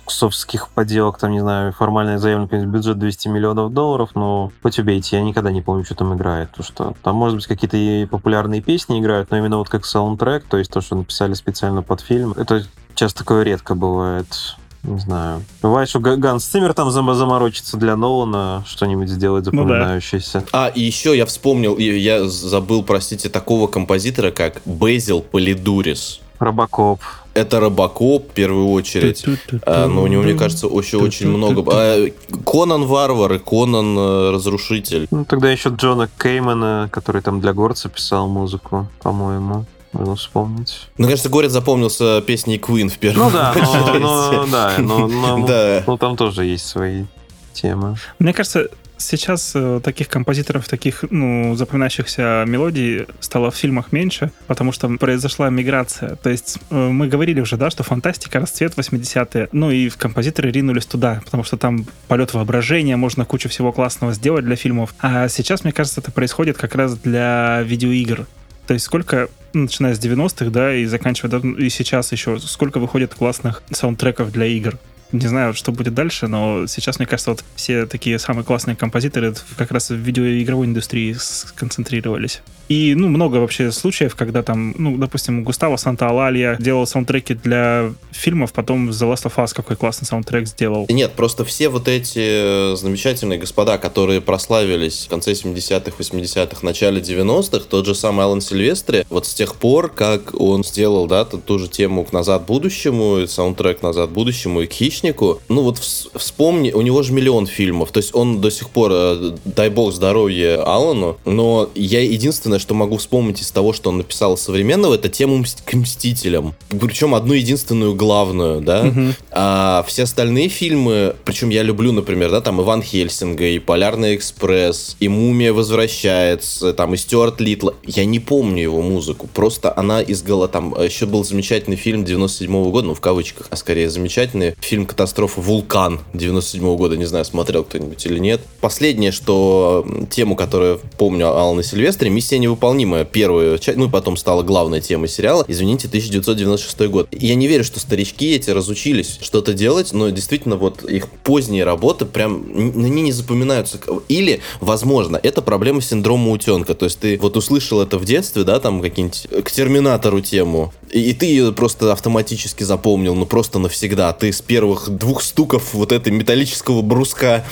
[0.07, 5.23] софтских поделок, там, не знаю, формально заявлен бюджет 200 миллионов долларов, но хоть убейте, я
[5.23, 6.51] никогда не помню, что там играет.
[6.51, 10.57] То, что там, может быть, какие-то популярные песни играют, но именно вот как саундтрек, то
[10.57, 12.63] есть то, что написали специально под фильм, это
[12.95, 14.57] часто такое редко бывает.
[14.83, 15.43] Не знаю.
[15.61, 20.39] Бывает, что Ганс Циммер там заморочится для Нолана, что-нибудь сделать запоминающееся.
[20.39, 20.65] Ну, да.
[20.65, 26.21] А, и еще я вспомнил, я забыл, простите, такого композитора, как Безил Полидурис.
[26.39, 27.01] Робокоп.
[27.33, 29.25] Это Робокоп в первую очередь.
[29.65, 31.63] А, но у него, мне кажется, еще очень много.
[31.71, 32.07] А,
[32.45, 35.07] Конан Варвар и Конан э, Разрушитель.
[35.11, 39.65] Ну, тогда еще Джона Кеймана, который там для Горца писал музыку, по-моему.
[39.91, 40.87] Можно вспомнить.
[40.97, 45.47] Ну, конечно, Горец запомнился песней Queen в первую Ну да, но, но, да, но, но,
[45.47, 45.83] да.
[45.85, 47.05] но там тоже есть свои
[47.53, 47.95] темы.
[48.19, 48.69] Мне кажется,
[49.01, 55.49] Сейчас э, таких композиторов, таких ну, запоминающихся мелодий стало в фильмах меньше, потому что произошла
[55.49, 56.17] миграция.
[56.17, 60.85] То есть э, мы говорили уже, да, что фантастика, расцвет 80-е, ну и композиторы ринулись
[60.85, 64.93] туда, потому что там полет воображения, можно кучу всего классного сделать для фильмов.
[64.99, 68.27] А сейчас, мне кажется, это происходит как раз для видеоигр.
[68.69, 73.63] То есть сколько, начиная с 90-х, да, и заканчивая, и сейчас еще, сколько выходит классных
[73.71, 74.77] саундтреков для игр.
[75.11, 79.33] Не знаю, что будет дальше, но сейчас, мне кажется, вот все такие самые классные композиторы
[79.57, 82.41] как раз в видеоигровой индустрии сконцентрировались.
[82.69, 88.53] И, ну, много вообще случаев, когда там, ну, допустим, Густаво Санта-Алалья делал саундтреки для фильмов,
[88.53, 90.85] потом The Last of Us какой классный саундтрек сделал.
[90.87, 97.65] Нет, просто все вот эти замечательные господа, которые прославились в конце 70-х, 80-х, начале 90-х,
[97.67, 101.67] тот же самый Алан Сильвестри, вот с тех пор, как он сделал, да, ту же
[101.67, 107.03] тему к «Назад будущему», саундтрек «Назад будущему» и к «Хищнику», ну вот вспомни, у него
[107.03, 111.69] же миллион фильмов, то есть он до сих пор, э, дай бог здоровья Алану, но
[111.75, 116.55] я единственное, что могу вспомнить из того, что он написал современного, это тему к Мстителям.
[116.69, 118.83] Причем одну единственную главную, да.
[118.83, 119.01] Угу.
[119.31, 124.97] А все остальные фильмы, причем я люблю, например, да, там Иван Хельсинга, и Полярный экспресс,
[124.99, 127.69] и Мумия возвращается, там и Стюарт Литл.
[127.85, 132.71] Я не помню его музыку, просто она из там еще был замечательный фильм 97 -го
[132.71, 137.23] года, ну в кавычках, а скорее замечательный фильм катастрофа Вулкан 97 -го года, не знаю,
[137.23, 138.41] смотрел кто-нибудь или нет.
[138.59, 144.17] Последнее, что тему, которую помню Алана Сильвестре, миссия не невыполнимая первая часть, ну и потом
[144.17, 147.07] стала главной темой сериала, извините, 1996 год.
[147.11, 152.05] Я не верю, что старички эти разучились что-то делать, но действительно вот их поздние работы
[152.05, 153.79] прям, они не запоминаются.
[154.07, 158.59] Или, возможно, это проблема синдрома утенка, то есть ты вот услышал это в детстве, да,
[158.59, 164.11] там какие-нибудь к Терминатору тему, и, ты ее просто автоматически запомнил, ну просто навсегда.
[164.13, 167.45] Ты с первых двух стуков вот этой металлического бруска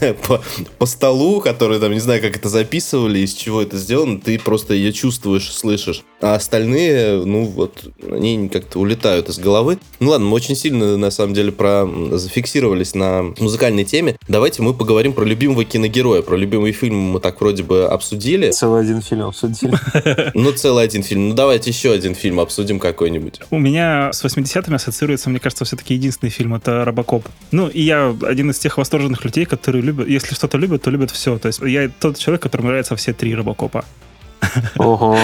[0.26, 0.42] по,
[0.78, 4.74] по столу, который там, не знаю, как это записывали, из чего это сделано, ты просто
[4.74, 6.04] ее чувствуешь, слышишь.
[6.20, 9.78] А остальные, ну вот, они как-то улетают из головы.
[10.00, 14.16] Ну ладно, мы очень сильно, на самом деле, про зафиксировались на музыкальной теме.
[14.26, 16.22] Давайте мы поговорим про любимого киногероя.
[16.22, 18.50] Про любимый фильм мы так вроде бы обсудили.
[18.50, 19.76] Целый один фильм обсудили.
[20.34, 21.28] Ну, целый один фильм.
[21.28, 23.40] Ну, давайте еще один фильм обсудим какой-нибудь.
[23.50, 27.26] У меня с 80-ми ассоциируется, мне кажется, все-таки единственный фильм— это «Робокоп».
[27.52, 31.10] Ну, и я один из тех восторженных людей, которые любят, если что-то любят, то любят
[31.10, 31.38] все.
[31.38, 33.84] То есть я тот человек, которому нравятся все три «Робокопа».
[34.78, 35.16] Ого.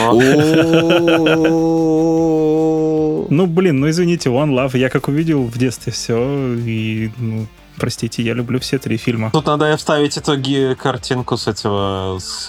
[3.31, 4.77] Ну, блин, ну извините, One Love.
[4.77, 7.47] Я как увидел в детстве все, и, ну,
[7.77, 9.31] простите, я люблю все три фильма.
[9.33, 12.47] Тут надо вставить итоги картинку с этого, с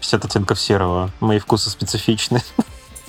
[0.00, 1.10] 50 оттенков серого.
[1.20, 2.40] Мои вкусы специфичны.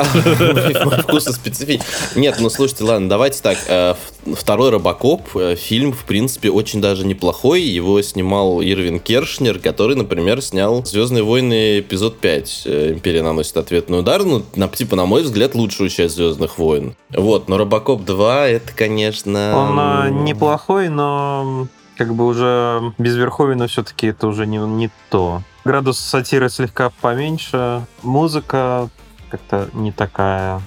[1.03, 1.85] Вкусы специфичны.
[2.15, 3.57] Нет, ну слушайте, ладно, давайте так.
[3.67, 3.95] Э,
[4.33, 7.61] второй Робокоп, э, фильм, в принципе, очень даже неплохой.
[7.61, 12.63] Его снимал Ирвин Кершнер, который, например, снял «Звездные войны» эпизод 5.
[12.65, 14.23] Э, «Империя наносит ответный удар».
[14.23, 16.95] Ну, на, типа, на мой взгляд, лучшую часть «Звездных войн».
[17.09, 19.57] Вот, но Робокоп 2, это, конечно...
[19.57, 25.41] Он неплохой, но как бы уже без Верховина все-таки это уже не, не то.
[25.63, 27.85] Градус сатиры слегка поменьше.
[28.01, 28.89] Музыка
[29.33, 30.61] как-то не такая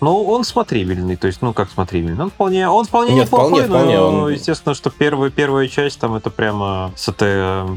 [0.00, 2.24] ну, он смотрибельный, то есть, ну, как смотрибельный.
[2.24, 4.32] Он вполне, он вполне Нет, неплохой, вполне, но, он...
[4.32, 7.18] естественно, что первая, первая часть там это прямо СТ,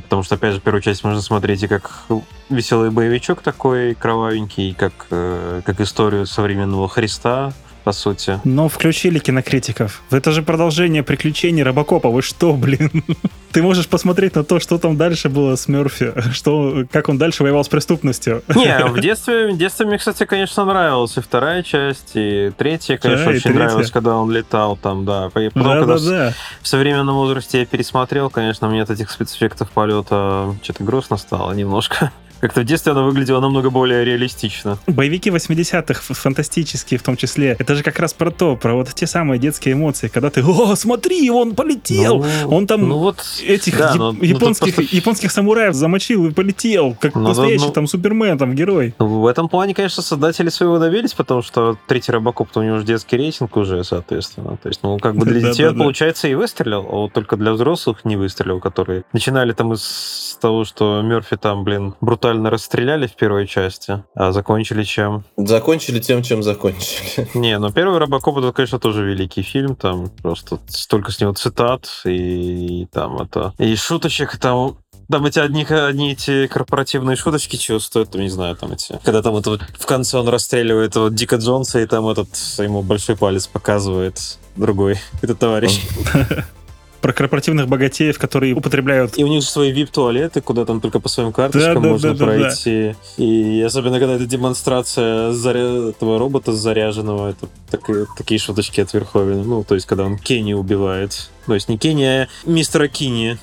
[0.05, 2.05] потому что, опять же, первую часть можно смотреть и как
[2.49, 7.53] веселый боевичок такой кровавенький, как, э, как историю современного Христа,
[7.85, 8.41] по сути.
[8.43, 10.01] Но включили кинокритиков.
[10.09, 12.09] Это же продолжение приключений Робокопа.
[12.09, 12.89] Вы что, блин?
[13.51, 17.43] Ты можешь посмотреть на то, что там дальше было с Мерфи, что, как он дальше
[17.43, 18.43] воевал с преступностью.
[18.53, 23.25] Не, в детстве, в детстве мне, кстати, конечно, нравилась и вторая часть, и третья, конечно,
[23.25, 23.59] да, очень третья.
[23.59, 25.29] нравилась, когда он летал там, да.
[25.31, 26.33] Потом, да, когда да, да.
[26.61, 32.11] в современном возрасте я пересмотрел, конечно, мне от этих спецэффектов полета что-то грустно стало немножко.
[32.45, 34.77] Как-то в детстве она выглядела намного более реалистично.
[34.85, 39.07] Боевики 80-х, фантастические в том числе, это же как раз про то, про вот те
[39.07, 43.79] самые детские эмоции, когда ты, о, смотри, он полетел, ну, он там ну вот, этих
[43.79, 44.95] да, но, японских, просто...
[44.95, 48.93] японских самураев замочил и полетел, как ну, настоящий ну, там Супермен, там герой.
[48.99, 52.85] Ну, в этом плане, конечно, создатели своего добились, потому что третий Робокоп, у него уже
[52.85, 54.59] детский рейтинг уже, соответственно.
[54.61, 58.05] То есть, ну, как бы для детей, получается, и выстрелил, а вот только для взрослых
[58.05, 63.15] не выстрелил, которые начинали там из того, что Мерфи там, блин, брутально брутально расстреляли в
[63.15, 65.23] первой части, а закончили чем?
[65.37, 67.27] Закончили тем, чем закончили.
[67.37, 71.87] Не, ну первый Робокоп это, конечно, тоже великий фильм, там просто столько с него цитат
[72.05, 73.53] и, и там это...
[73.57, 74.77] И шуточек там
[75.09, 78.99] там эти одни, одни эти корпоративные шуточки чего стоят, там, не знаю, там эти...
[79.03, 82.81] Когда там это вот в конце он расстреливает вот Дика Джонса, и там этот ему
[82.81, 85.81] большой палец показывает другой, этот товарищ.
[87.05, 89.15] про корпоративных богатеев, которые употребляют...
[89.15, 92.25] И у них же свои вип-туалеты, куда там только по своим карточкам да, можно да,
[92.25, 92.87] пройти.
[92.87, 93.23] Да, да.
[93.23, 95.89] И особенно, когда это демонстрация заря...
[95.89, 97.81] этого робота заряженного, это так...
[98.17, 99.43] такие шуточки от Верховина.
[99.43, 101.29] Ну, то есть, когда он Кенни убивает.
[101.45, 103.37] То есть, не Кенни, а мистера Кини.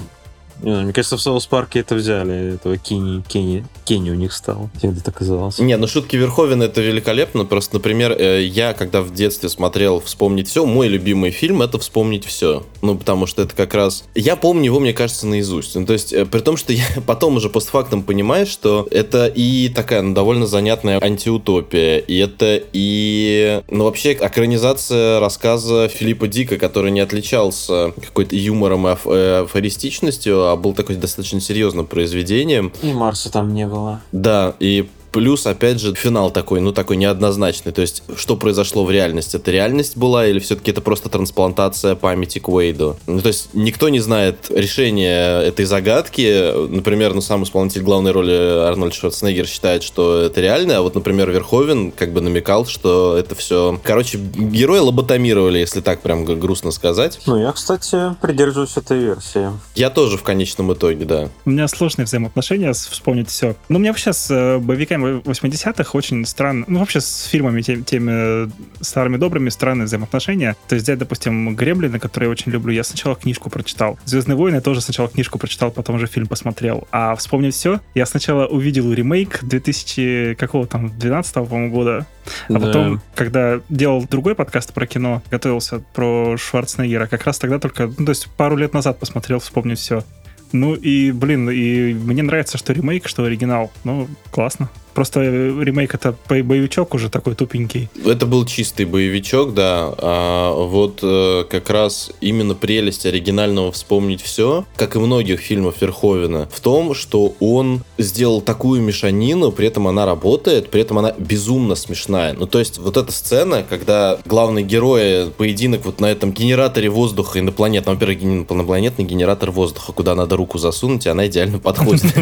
[0.60, 4.70] Не, мне кажется, в Соус Парке это взяли, этого Кенни, Кенни, Кенни у них стал.
[4.80, 5.58] Тебе так казалось.
[5.58, 7.44] Не, ну шутки Верховена это великолепно.
[7.44, 12.24] Просто, например, э, я, когда в детстве смотрел «Вспомнить все», мой любимый фильм это «Вспомнить
[12.24, 12.64] все».
[12.80, 14.04] Ну, потому что это как раз...
[14.14, 15.74] Я помню его, мне кажется, наизусть.
[15.74, 19.68] Ну, то есть, э, при том, что я потом уже постфактом понимаю, что это и
[19.68, 23.62] такая ну, довольно занятная антиутопия, и это и...
[23.68, 30.56] Ну, вообще, экранизация рассказа Филиппа Дика, который не отличался какой-то юмором и э, афористичностью, а
[30.56, 32.72] был такой достаточно серьезным произведением.
[32.82, 34.00] И Марса там не было.
[34.12, 37.72] Да, и Плюс, опять же, финал такой, ну, такой неоднозначный.
[37.72, 39.36] То есть, что произошло в реальности?
[39.36, 42.96] Это реальность была или все-таки это просто трансплантация памяти к Уэйду?
[43.06, 46.68] Ну, то есть, никто не знает решения этой загадки.
[46.68, 51.30] Например, ну, сам исполнитель главной роли Арнольд Шварценеггер считает, что это реально, а вот, например,
[51.30, 53.78] Верховен как бы намекал, что это все...
[53.82, 57.20] Короче, героя лоботомировали, если так прям грустно сказать.
[57.26, 59.50] Ну, я, кстати, придерживаюсь этой версии.
[59.74, 61.28] Я тоже в конечном итоге, да.
[61.44, 63.56] У меня сложные взаимоотношения, вспомнить все.
[63.68, 64.58] Но у меня вообще с э,
[65.02, 68.50] боевиками 80-х очень странно, ну, вообще с фильмами теми, теми
[68.82, 70.56] старыми добрыми странные взаимоотношения.
[70.68, 73.98] То есть взять, допустим, Гремлина, который я очень люблю, я сначала книжку прочитал.
[74.04, 76.86] Звездные войны я тоже сначала книжку прочитал, потом уже фильм посмотрел.
[76.90, 82.06] А вспомнить все, я сначала увидел ремейк 2000 какого там, 12 по-моему, года.
[82.48, 82.60] А да.
[82.60, 88.04] потом, когда делал другой подкаст про кино, готовился про Шварценеггера, как раз тогда только, ну,
[88.04, 90.04] то есть пару лет назад посмотрел, вспомнить все.
[90.52, 93.72] Ну и, блин, и мне нравится, что ремейк, что оригинал.
[93.84, 94.68] Ну, классно.
[94.94, 97.88] Просто ремейк это боевичок уже такой тупенький.
[98.04, 99.92] Это был чистый боевичок, да.
[99.98, 106.48] А вот э, как раз именно прелесть оригинального «Вспомнить все», как и многих фильмов Верховена,
[106.52, 111.74] в том, что он сделал такую мешанину, при этом она работает, при этом она безумно
[111.74, 112.34] смешная.
[112.34, 117.38] Ну, то есть вот эта сцена, когда главный герой поединок вот на этом генераторе воздуха
[117.38, 122.02] инопланетного, во-первых, инопланетный генератор воздуха, куда надо руку засунуть, и она идеально подходит.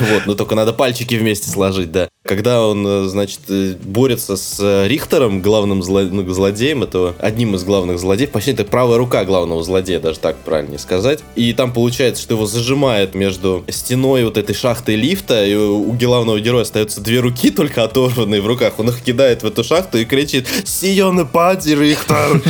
[0.00, 4.58] Вот, но только надо пальчики вместе сложить, да когда он, э, значит, э, борется с
[4.60, 6.02] э, Рихтером, главным зло...
[6.02, 10.36] ну, злодеем этого, одним из главных злодеев, почти это правая рука главного злодея, даже так
[10.38, 11.20] правильнее сказать.
[11.34, 16.40] И там получается, что его зажимает между стеной вот этой шахты лифта, и у главного
[16.40, 18.74] героя остаются две руки только оторванные в руках.
[18.78, 22.40] Он их кидает в эту шахту и кричит «Сион пади, Рихтер!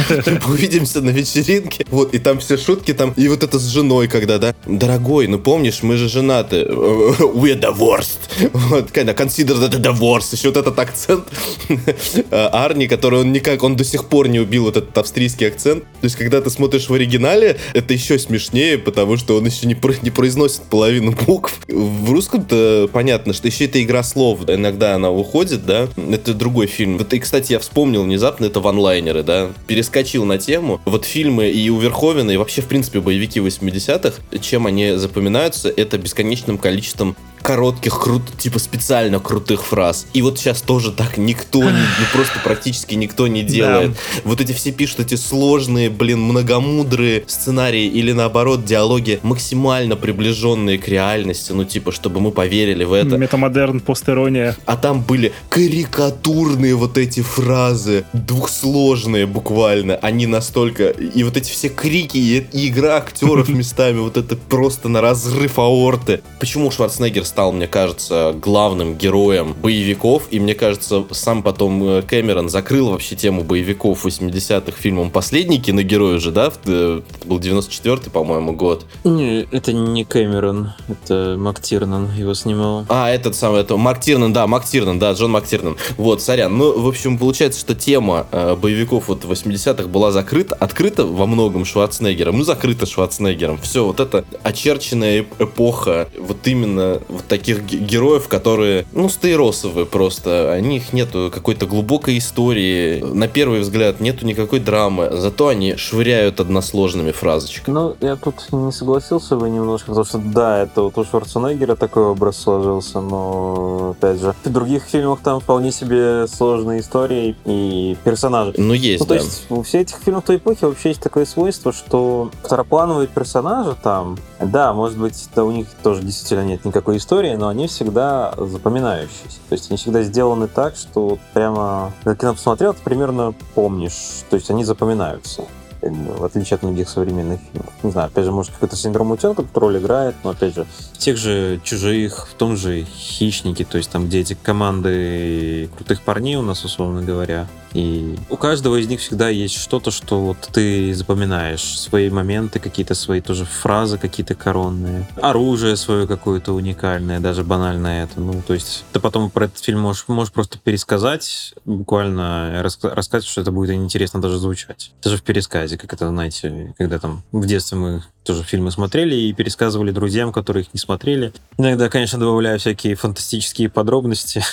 [0.48, 4.38] Увидимся на вечеринке!» Вот, и там все шутки там, и вот это с женой, когда,
[4.38, 4.54] да?
[4.66, 6.62] Дорогой, ну помнишь, мы же женаты.
[6.68, 8.50] We're divorced.
[8.52, 10.33] Вот, когда consider that a divorce.
[10.33, 11.24] Еще вот этот акцент
[12.31, 15.85] Арни, который он никак, он до сих пор не убил вот этот австрийский акцент.
[15.85, 19.74] То есть, когда ты смотришь в оригинале, это еще смешнее, потому что он еще не,
[19.74, 21.61] про, не произносит половину букв.
[21.68, 24.40] В русском-то понятно, что еще это игра слов.
[24.48, 25.88] Иногда она уходит, да.
[26.11, 26.98] Это другой фильм.
[26.98, 29.50] Вот, и, кстати, я вспомнил внезапно, это ванлайнеры, да.
[29.66, 30.81] Перескочил на тему.
[30.85, 35.98] Вот фильмы и у Верховена, и вообще, в принципе, боевики 80-х, чем они запоминаются, это
[35.98, 40.07] бесконечным количеством коротких, крут, типа специально крутых фраз.
[40.12, 43.92] И вот сейчас тоже так никто, не, ну просто практически никто не делает.
[43.92, 43.96] Да.
[44.24, 50.88] Вот эти все пишут эти сложные, блин, многомудрые сценарии или наоборот диалоги максимально приближенные к
[50.88, 53.16] реальности, ну типа, чтобы мы поверили в это.
[53.16, 54.57] Метамодерн, постерония.
[54.66, 59.96] А там были карикатурные вот эти фразы, двухсложные буквально.
[59.96, 60.90] Они настолько...
[60.90, 65.59] И вот эти все крики, и, и игра актеров местами, вот это просто на разрыв
[65.59, 66.22] аорты.
[66.38, 72.50] Почему Шварценеггер стал, мне кажется, главным героем боевиков, и мне кажется, сам потом э, Кэмерон
[72.50, 76.52] закрыл вообще тему боевиков 80-х фильмом «Последний киногерой» уже, да?
[76.66, 78.84] Э, это был 94-й, по-моему, год.
[79.04, 82.84] Не, это не Кэмерон, это МакТирнан его снимал.
[82.90, 85.78] А, этот самый, это МакТирнан, да, МакТирнан, да, Джон МакТирнан.
[85.96, 86.54] Вот, сорян.
[86.58, 91.64] Ну, в общем, получается, что тема э, боевиков вот 80-х была закрыта, открыта во многом
[91.64, 93.56] Шварценеггером, ну, закрыта Шварценеггером.
[93.56, 100.56] Все, вот эта очерченная эпоха, вот именно вот таких героев, которые, ну, стейросовые просто.
[100.58, 103.02] У них нету какой-то глубокой истории.
[103.02, 105.11] На первый взгляд нету никакой драмы.
[105.12, 107.74] Зато они швыряют односложными фразочками.
[107.74, 112.04] Ну, я тут не согласился бы немножко, потому что, да, это вот у Шварценеггера такой
[112.04, 118.54] образ сложился, но, опять же, в других фильмах там вполне себе сложные истории и персонажи.
[118.56, 119.20] Ну, есть, ну, то да.
[119.20, 124.18] есть, у всех этих фильмов той эпохи вообще есть такое свойство, что второплановые персонажи там,
[124.40, 129.38] да, может быть, да, у них тоже действительно нет никакой истории, но они всегда запоминающиеся.
[129.48, 134.23] То есть они всегда сделаны так, что прямо, когда кино посмотрел, ты примерно помнишь.
[134.31, 135.42] То есть они запоминаются
[135.83, 137.73] в отличие от многих современных фильмов.
[137.83, 140.98] Не знаю, опять же, может, какой-то синдром утенка тут роль играет, но, опять же, в
[140.98, 146.37] тех же «Чужих», в том же «Хищнике», то есть там, где эти команды крутых парней
[146.37, 150.94] у нас, условно говоря, И у каждого из них всегда есть что-то, что вот ты
[150.94, 151.79] запоминаешь.
[151.79, 155.08] Свои моменты, какие-то свои тоже фразы какие-то коронные.
[155.16, 158.20] Оружие свое какое-то уникальное, даже банальное это.
[158.20, 163.40] Ну, то есть ты потом про этот фильм можешь, можешь просто пересказать, буквально рассказать, что
[163.40, 164.92] это будет интересно даже звучать.
[165.02, 169.33] Даже в пересказе, как это, знаете, когда там в детстве мы тоже фильмы смотрели и
[169.33, 171.33] пересказывали друзьям, которые их не смотрели.
[171.58, 174.44] Иногда, конечно, добавляю всякие фантастические подробности,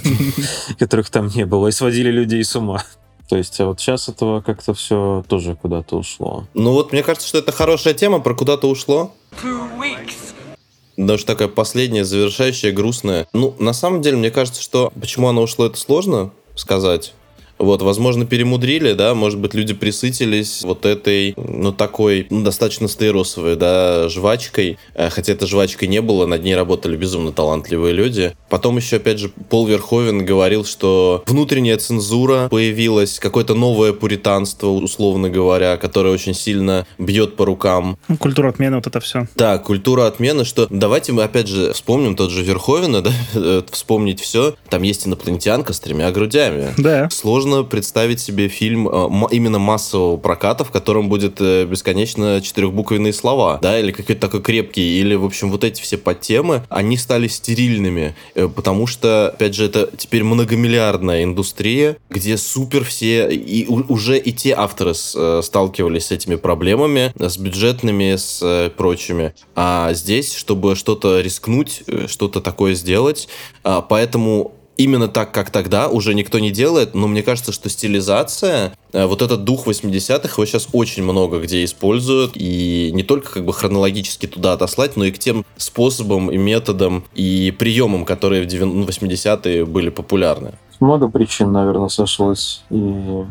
[0.78, 2.84] которых там не было, и сводили людей с ума.
[3.28, 6.46] То есть, а вот сейчас этого как-то все тоже куда-то ушло.
[6.54, 9.14] Ну вот, мне кажется, что это хорошая тема, про куда-то ушло.
[10.96, 13.28] Даже такая последняя, завершающая, грустная.
[13.32, 17.14] Ну, на самом деле, мне кажется, что почему она ушло, это сложно сказать.
[17.58, 23.56] Вот, возможно, перемудрили, да, может быть, люди присытились вот этой, ну, такой, ну, достаточно стейросовой,
[23.56, 28.34] да, жвачкой, э, хотя это жвачкой не было, над ней работали безумно талантливые люди.
[28.48, 35.28] Потом еще, опять же, Пол Верховен говорил, что внутренняя цензура появилась, какое-то новое пуританство, условно
[35.28, 37.98] говоря, которое очень сильно бьет по рукам.
[38.08, 39.26] Ну, культура отмены, вот это все.
[39.34, 44.20] Да, культура отмены, что давайте мы, опять же, вспомним тот же Верховена, да, э, вспомнить
[44.20, 44.54] все.
[44.68, 46.72] Там есть инопланетянка с тремя грудями.
[46.76, 47.08] Да.
[47.10, 53.12] Сложно сложно представить себе фильм э, именно массового проката, в котором будет э, бесконечно четырехбуквенные
[53.12, 57.28] слова, да, или какой-то такой крепкий, или, в общем, вот эти все подтемы, они стали
[57.28, 64.18] стерильными, э, потому что, опять же, это теперь многомиллиардная индустрия, где супер все, и уже
[64.18, 69.34] и те авторы сталкивались с этими проблемами, с бюджетными, с прочими.
[69.54, 73.28] А здесь, чтобы что-то рискнуть, что-то такое сделать,
[73.64, 78.72] а, поэтому именно так, как тогда, уже никто не делает, но мне кажется, что стилизация,
[78.92, 83.44] э, вот этот дух 80-х, его сейчас очень много где используют, и не только как
[83.44, 88.46] бы хронологически туда отослать, но и к тем способам и методам и приемам, которые в
[88.46, 90.54] 80-е ну, были популярны.
[90.80, 92.62] Много причин, наверное, сошлось.
[92.70, 93.24] И,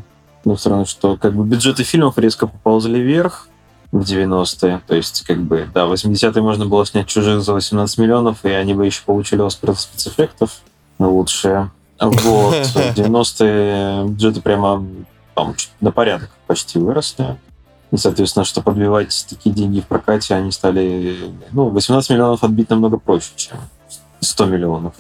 [0.44, 3.48] ну, стороны, что как бы бюджеты фильмов резко поползли вверх,
[3.94, 4.82] в 90-е.
[4.86, 8.50] То есть, как бы, да, в 80-е можно было снять «Чужих» за 18 миллионов, и
[8.50, 10.62] они бы еще получили Оскар спецэффектов
[11.06, 11.72] лучшие.
[12.00, 12.22] Вот.
[12.66, 14.86] В 90-е бюджеты прямо
[15.36, 17.38] там, на порядок почти выросли.
[17.92, 21.32] И, соответственно, что подбивать такие деньги в прокате, они стали...
[21.52, 23.58] Ну, 18 миллионов отбить намного проще, чем
[24.20, 24.94] 100 миллионов.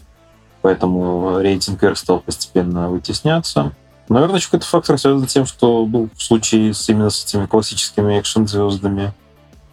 [0.61, 3.73] Поэтому рейтинг R стал постепенно вытесняться.
[4.09, 7.45] Наверное, еще какой-то фактор связан с тем, что ну, в случае с, именно с этими
[7.45, 9.13] классическими экшн-звездами,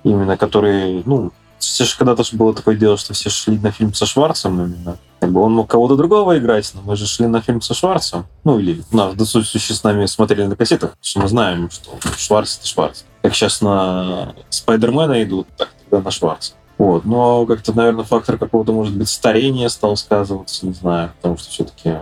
[0.03, 1.31] именно которые, ну,
[1.65, 4.99] все же когда-то было такое дело, что все шли на фильм со Шварцем именно.
[5.21, 8.27] Как бы он мог кого-то другого играть, но мы же шли на фильм со Шварцем.
[8.45, 12.59] Ну, или на в случае с нами смотрели на кассетах, что мы знаем, что Шварц—
[12.59, 13.03] это Шварц.
[13.23, 16.53] Как сейчас на Спайдермена идут, так тогда на Шварца.
[16.77, 17.05] Вот.
[17.05, 21.97] Но как-то, наверное, фактор какого-то, может быть, старения стал сказываться, не знаю, потому что все-таки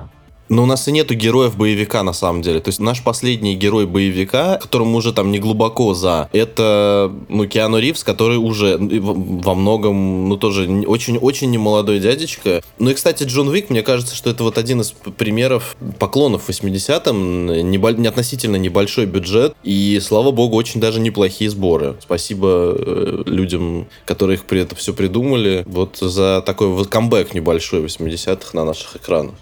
[0.53, 2.61] но у нас и нету героев боевика на самом деле.
[2.61, 7.79] То есть наш последний герой боевика, которому уже там не глубоко за, это ну Киану
[7.79, 12.63] Ривз, который уже во многом, ну тоже очень-очень немолодой дядечка.
[12.79, 17.71] Ну и, кстати, Джон Вик, мне кажется, что это вот один из примеров поклонов 80-м,
[17.71, 21.97] небо, не относительно небольшой бюджет, и, слава богу, очень даже неплохие сборы.
[22.03, 27.83] Спасибо э, людям, которые их при это все придумали, вот за такой вот камбэк небольшой
[27.83, 29.35] 80-х на наших экранах.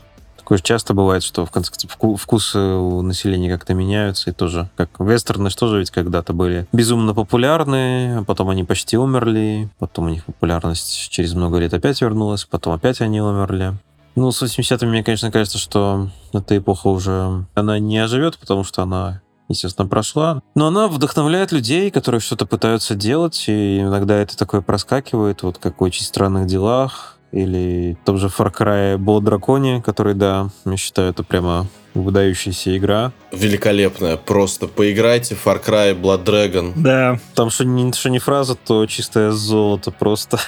[0.50, 5.48] Такое часто бывает, что в конце вкусы у населения как-то меняются, и тоже, как вестерны
[5.48, 10.24] что же ведь когда-то были безумно популярны, а потом они почти умерли, потом у них
[10.24, 13.74] популярность через много лет опять вернулась, потом опять они умерли.
[14.16, 18.82] Ну, с 80-ми мне, конечно, кажется, что эта эпоха уже, она не оживет, потому что
[18.82, 20.42] она естественно, прошла.
[20.56, 25.80] Но она вдохновляет людей, которые что-то пытаются делать, и иногда это такое проскакивает, вот как
[25.80, 30.76] в очень странных делах, или в том же Far Cry Blood Драконе, который, да, я
[30.76, 33.12] считаю, это прямо выдающаяся игра.
[33.32, 34.16] Великолепная.
[34.16, 36.72] Просто поиграйте в Far Cry Blood Dragon.
[36.76, 37.18] Да.
[37.34, 40.38] Там что не, что не фраза, то чистое золото просто.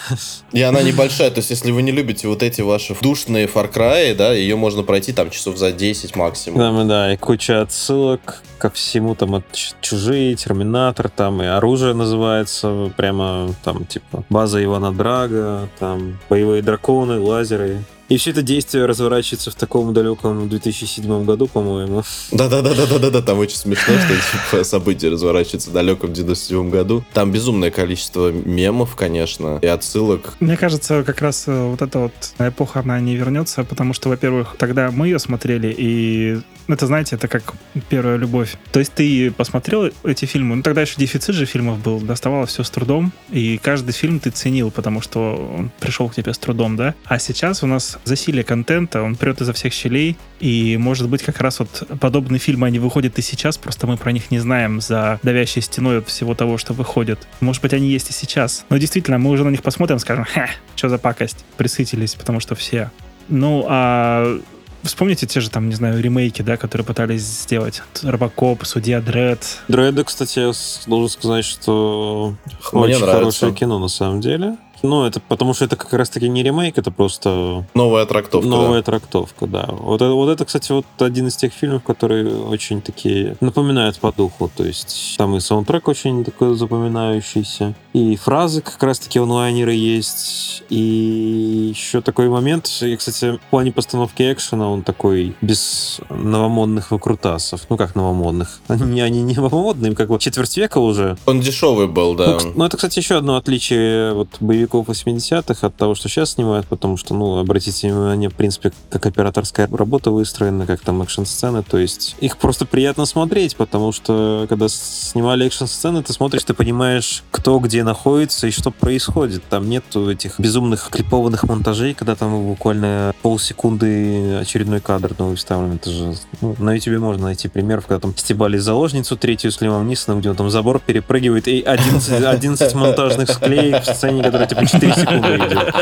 [0.53, 1.31] И она небольшая.
[1.31, 4.83] То есть, если вы не любите вот эти ваши душные Far Cry, да, ее можно
[4.83, 6.59] пройти там часов за 10 максимум.
[6.59, 9.45] Да, да, и куча отсылок ко всему, там, от
[9.81, 17.19] чужие, Терминатор, там, и оружие называется, прямо, там, типа, база Ивана Драга, там, боевые драконы,
[17.19, 17.83] лазеры.
[18.09, 22.03] И все это действие разворачивается в таком далеком 2007 году, по-моему.
[22.31, 27.03] Да-да-да-да-да-да, там очень смешно, что типа, события разворачиваются в далеком 97 году.
[27.15, 30.35] Там безумное количество мемов, конечно, и отсылок.
[30.41, 34.57] Мне кажется, как раз э, вот эта вот эпоха, она не вернется, потому что, во-первых,
[34.59, 37.55] тогда мы ее смотрели, и это, знаете, это как
[37.89, 38.57] первая любовь.
[38.73, 42.63] То есть ты посмотрел эти фильмы, ну тогда еще дефицит же фильмов был, доставалось все
[42.63, 46.77] с трудом, и каждый фильм ты ценил, потому что он пришел к тебе с трудом,
[46.77, 46.95] да?
[47.05, 51.41] А сейчас у нас засилие контента, он прет изо всех щелей, и, может быть, как
[51.41, 55.21] раз вот подобные фильмы, они выходят и сейчас, просто мы про них не знаем за
[55.23, 57.27] давящей стеной от всего того, что выходит.
[57.41, 58.65] Может быть, они есть и сейчас.
[58.69, 62.55] Но действительно, мы уже на них посмотрим, скажем, ха, что за пакость, присытились, потому что
[62.55, 62.91] все.
[63.29, 64.41] Ну, а
[64.83, 67.83] Вспомните те же там, не знаю, ремейки, да, которые пытались сделать.
[68.03, 69.61] Робокоп, Судья Дред.
[69.69, 70.53] Дреда, кстати, я
[70.87, 72.35] должен сказать, что
[72.73, 73.13] Мне очень нравится.
[73.13, 74.57] хорошее кино на самом деле.
[74.83, 78.49] Ну, это потому что это как раз-таки не ремейк, это просто Новая трактовка.
[78.49, 78.57] да.
[78.57, 79.67] новая трактовка, да.
[79.71, 84.13] Вот, это- вот это, кстати, вот один из тех фильмов, которые очень такие напоминают по
[84.13, 84.51] духу.
[84.57, 91.73] То есть там и саундтрек очень такой запоминающийся, и фразы как раз-таки онлайнеры есть, и
[91.75, 97.63] еще такой момент, и, кстати, в плане постановки экшена он такой без новомодных выкрутасов.
[97.69, 98.61] Ну, как новомодных?
[98.69, 102.39] Они, они не новомодные, как бы четверть века уже, Он дешевый был, да.
[102.43, 106.67] ну, ну, это, кстати, еще одно отличие вот, боевиков 80-х от того, что сейчас снимают,
[106.67, 111.79] потому что, ну, обратите внимание, в принципе, как операторская работа выстроена, как там экшн-сцены, то
[111.79, 117.59] есть их просто приятно смотреть, потому что, когда снимали экшн-сцены, ты смотришь, ты понимаешь, кто
[117.59, 119.43] где находится и что происходит.
[119.49, 125.75] Там нету этих безумных клипованных монтажей, когда там буквально полсекунды очередной кадр новый вставлен.
[125.75, 126.15] Это же...
[126.41, 130.31] ну, на YouTube можно найти примеров, когда там стебали заложницу третью с Лимом Нисоном, где
[130.31, 135.37] он там забор перепрыгивает, и 11, 11 монтажных склеек в сцене, которая типа 4 секунды
[135.37, 135.75] идет.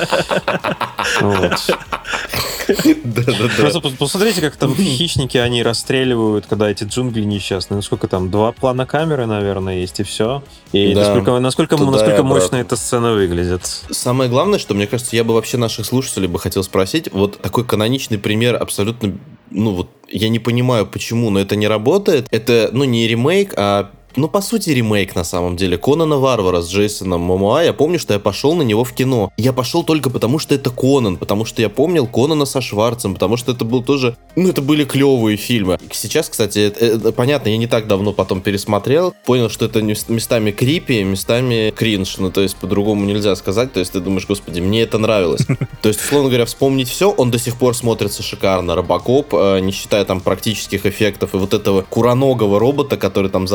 [3.58, 7.76] Просто пос- посмотрите, как там хищники, они расстреливают, когда эти джунгли несчастные.
[7.76, 10.42] Ну сколько там, два плана камеры, наверное, есть, и все.
[10.72, 11.00] И Да.
[11.00, 13.62] насколько, насколько, насколько мощно эта сцена выглядит.
[13.90, 17.64] Самое главное, что, мне кажется, я бы вообще наших слушателей бы хотел спросить, вот такой
[17.64, 19.14] каноничный пример абсолютно,
[19.50, 22.26] ну вот, я не понимаю, почему, но это не работает.
[22.30, 25.78] Это, ну, не ремейк, а ну, по сути, ремейк на самом деле.
[25.78, 27.62] Конана Варвара с Джейсоном Момоа.
[27.64, 29.32] Я помню, что я пошел на него в кино.
[29.36, 33.36] Я пошел только потому, что это Конан, потому что я помнил Конана со Шварцем, потому
[33.36, 34.16] что это был тоже...
[34.36, 35.78] Ну, это были клевые фильмы.
[35.92, 40.50] Сейчас, кстати, это- это понятно, я не так давно потом пересмотрел, понял, что это местами
[40.50, 42.18] крипи, местами кринж.
[42.18, 43.72] Ну, то есть, по-другому нельзя сказать.
[43.72, 45.46] То есть, ты думаешь, господи, мне это нравилось.
[45.82, 48.74] То есть, условно говоря, вспомнить все, он до сих пор смотрится шикарно.
[48.74, 53.46] Робокоп, э, не считая там практических эффектов и вот этого куроногого робота, который там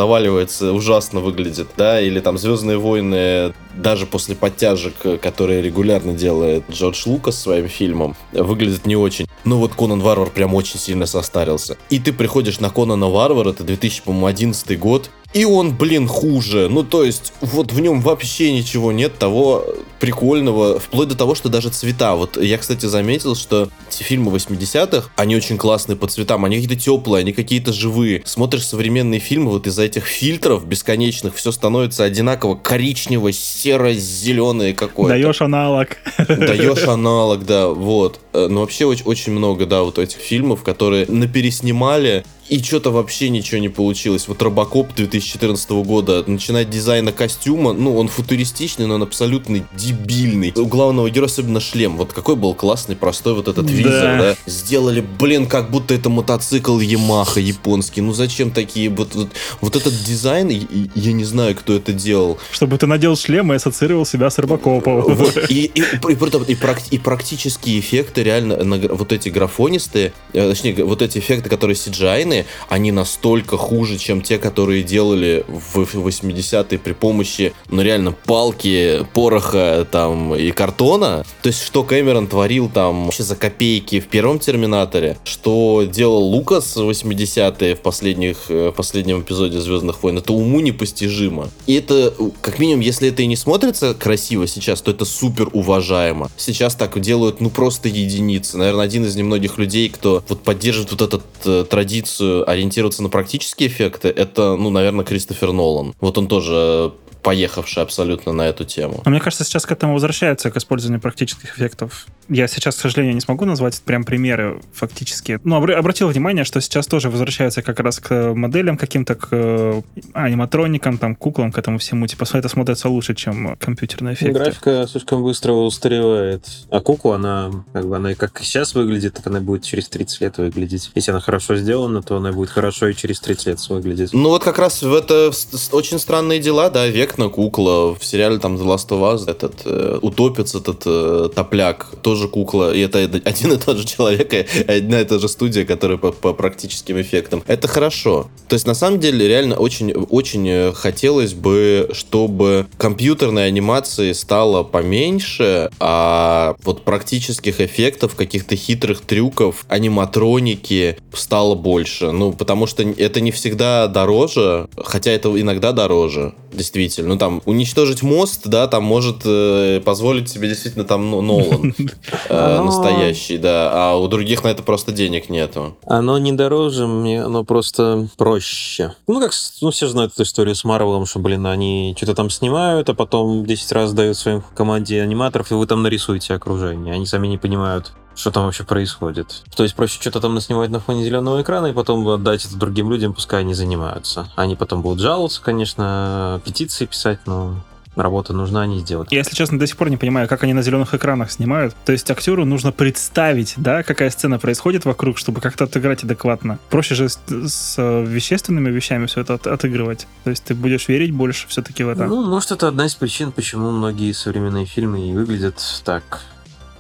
[0.50, 7.04] заваливается, ужасно выглядит, да, или там Звездные войны, даже после подтяжек, которые регулярно делает Джордж
[7.06, 9.28] Лукас своим фильмом, выглядит не очень.
[9.44, 11.78] Ну вот Конан Варвар прям очень сильно состарился.
[11.90, 16.70] И ты приходишь на Конана Варвара, это 2011 год, и он, блин, хуже.
[16.70, 19.66] Ну, то есть, вот в нем вообще ничего нет того
[20.00, 22.16] прикольного, вплоть до того, что даже цвета.
[22.16, 26.82] Вот я, кстати, заметил, что эти фильмы 80-х, они очень классные по цветам, они какие-то
[26.82, 28.22] теплые, они какие-то живые.
[28.26, 35.14] Смотришь современные фильмы, вот из-за этих фильтров бесконечных все становится одинаково коричнево, серо-зеленое какое-то.
[35.20, 35.98] Даешь аналог.
[36.28, 38.20] Даешь аналог, да, вот.
[38.34, 43.30] Э, Но вообще очень, очень много, да, вот этих фильмов, которые напереснимали, и что-то вообще
[43.30, 44.28] ничего не получилось.
[44.28, 49.66] Вот Робокоп 2014 года, начиная от дизайна костюма, ну, он футуристичный, но он абсолютно
[49.96, 50.54] дебильный.
[50.56, 51.98] У главного героя особенно шлем.
[51.98, 53.72] Вот какой был классный, простой вот этот Да.
[53.72, 54.36] визор, да?
[54.46, 58.02] Сделали, блин, как будто это мотоцикл Ямаха японский.
[58.02, 58.90] Ну, зачем такие?
[58.90, 59.30] Вот, вот,
[59.62, 62.38] вот этот дизайн, и- и я не знаю, кто это делал.
[62.52, 64.36] Чтобы ты надел шлем и ассоциировал себя с.
[64.38, 70.50] Вот, и, и, и, и, прак- и практические эффекты реально, на вот эти графонистые, э,
[70.50, 76.78] точнее, вот эти эффекты, которые cgi они настолько хуже, чем те, которые делали в 80-е
[76.80, 81.26] при помощи, ну реально, палки, пороха там и картона.
[81.42, 86.76] То есть, что Кэмерон творил там вообще за копейки в первом Терминаторе, что делал Лукас
[86.76, 91.50] в 80-е в последних, э, в последнем эпизоде Звездных войн, это уму непостижимо.
[91.68, 95.50] И это, э, как минимум, если это и не смотрится красиво сейчас, то это супер
[95.52, 96.30] уважаемо.
[96.38, 98.58] Сейчас так делают, ну, просто единицы.
[98.58, 103.70] Наверное, один из немногих людей, кто вот поддерживает вот эту э, традицию ориентироваться на практические
[103.70, 105.94] эффекты, это, ну, наверное, Кристофер Нолан.
[106.00, 106.94] Вот он тоже
[107.26, 109.02] поехавший абсолютно на эту тему.
[109.04, 112.06] Но мне кажется, сейчас к этому возвращаются, к использованию практических эффектов.
[112.30, 115.40] Я сейчас, к сожалению, не смогу назвать прям примеры фактически.
[115.44, 119.82] Но обра- обратил внимание, что сейчас тоже возвращаются как раз к моделям каким-то, к э,
[120.14, 122.06] аниматроникам, там, куклам, к этому всему.
[122.06, 124.40] Типа, это смотрится лучше, чем компьютерные эффекты.
[124.40, 126.46] Графика слишком быстро устаревает.
[126.70, 130.22] А Куку, она как бы она и как сейчас выглядит, так она будет через 30
[130.22, 130.92] лет выглядеть.
[130.94, 134.14] Если она хорошо сделана, то она будет хорошо и через 30 лет выглядеть.
[134.14, 135.32] Ну вот как раз в это
[135.72, 137.96] очень странные дела, да, вектор эффектно кукла.
[137.98, 142.74] В сериале там The Last of Us этот э, утопец, этот э, топляк, тоже кукла.
[142.74, 146.12] И это один и тот же человек, и одна и та же студия, которая по,
[146.12, 147.44] по практическим эффектам.
[147.48, 148.28] Это хорошо.
[148.50, 155.70] То есть, на самом деле, реально очень, очень хотелось бы, чтобы компьютерной анимации стало поменьше,
[155.80, 162.12] а вот практических эффектов, каких-то хитрых трюков, аниматроники стало больше.
[162.12, 167.05] Ну, потому что это не всегда дороже, хотя это иногда дороже, действительно.
[167.06, 171.74] Ну, там, уничтожить мост, да, там может э, позволить себе действительно там ну, Нолан
[172.30, 175.78] э, настоящий, да, а у других на это просто денег нету.
[175.86, 178.96] Оно не дороже, мне оно просто проще.
[179.08, 179.32] Ну, как,
[179.62, 183.46] ну, все знают эту историю с Марвелом, что, блин, они что-то там снимают, а потом
[183.46, 186.94] 10 раз дают своим команде аниматоров, и вы там нарисуете окружение.
[186.94, 189.44] Они сами не понимают, что там вообще происходит.
[189.56, 192.90] То есть проще что-то там наснимать на фоне зеленого экрана и потом отдать это другим
[192.90, 194.30] людям, пускай они занимаются.
[194.36, 197.56] Они потом будут жаловаться, конечно, петиции писать, но
[197.96, 199.12] работа нужна, они сделают.
[199.12, 201.76] Я, если честно, до сих пор не понимаю, как они на зеленых экранах снимают.
[201.86, 206.60] То есть актеру нужно представить, да, какая сцена происходит вокруг, чтобы как-то отыграть адекватно.
[206.70, 210.08] Проще же с, с вещественными вещами все это от, отыгрывать.
[210.24, 212.06] То есть ты будешь верить больше все-таки в это.
[212.06, 216.22] Ну, может, это одна из причин, почему многие современные фильмы и выглядят так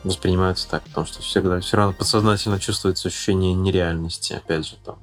[0.06, 4.34] воспринимаются так, потому что всегда все равно подсознательно чувствуется ощущение нереальности.
[4.34, 4.98] Опять же, там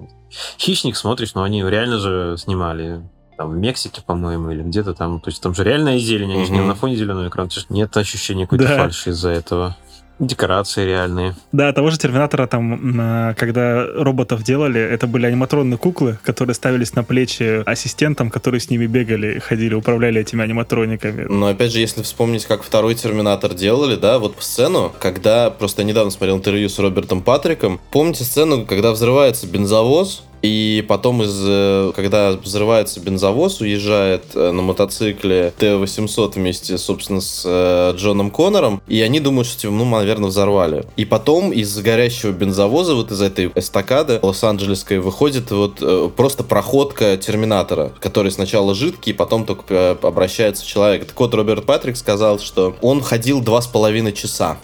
[0.58, 3.02] хищник смотришь, но они реально же снимали
[3.36, 5.20] там в Мексике, по-моему, или где-то там.
[5.20, 7.50] То есть там же реальная зелень, они же не на фоне зеленого экрана.
[7.68, 8.76] Нет ощущения какой-то да.
[8.76, 9.76] фальши из-за этого.
[10.18, 11.34] Декорации реальные.
[11.52, 17.02] Да, того же Терминатора там, когда роботов делали, это были аниматронные куклы, которые ставились на
[17.02, 21.26] плечи ассистентам, которые с ними бегали, ходили, управляли этими аниматрониками.
[21.28, 26.10] Но опять же, если вспомнить, как второй Терминатор делали, да, вот сцену, когда, просто недавно
[26.10, 32.32] смотрел интервью с Робертом Патриком, помните сцену, когда взрывается бензовоз, и потом, из, э, когда
[32.32, 39.20] взрывается бензовоз, уезжает э, на мотоцикле Т-800 вместе, собственно, с э, Джоном Коннором, и они
[39.20, 40.84] думают, что, типа, ну, наверное, взорвали.
[40.96, 47.92] И потом из горящего бензовоза, вот из этой эстакады лос-анджелесской, выходит вот просто проходка Терминатора,
[48.00, 51.06] который сначала жидкий, потом только обращается в человека.
[51.06, 54.58] Так вот, Роберт Патрик сказал, что он ходил два с половиной часа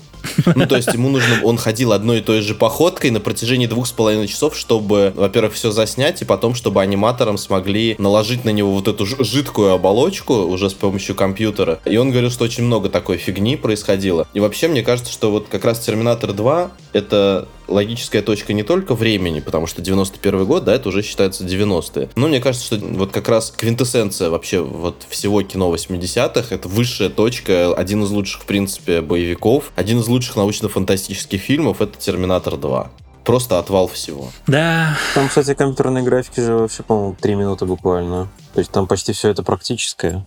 [0.54, 3.86] ну, то есть ему нужно, он ходил одной и той же походкой на протяжении двух
[3.86, 8.72] с половиной часов, чтобы, во-первых, все заснять, и потом, чтобы аниматорам смогли наложить на него
[8.72, 11.80] вот эту жидкую оболочку уже с помощью компьютера.
[11.84, 14.26] И он говорил, что очень много такой фигни происходило.
[14.34, 18.94] И вообще, мне кажется, что вот как раз Терминатор 2 это логическая точка не только
[18.94, 22.10] времени, потому что 91 год, да, это уже считается 90-е.
[22.16, 27.10] Но мне кажется, что вот как раз квинтэссенция вообще вот всего кино 80-х, это высшая
[27.10, 32.88] точка, один из лучших, в принципе, боевиков, один из лучших научно-фантастических фильмов, это «Терминатор 2»
[33.24, 34.30] просто отвал всего.
[34.46, 34.96] Да.
[35.14, 38.28] Там, кстати, компьютерные графики же вообще, по-моему, три минуты буквально.
[38.54, 40.26] То есть там почти все это практическое,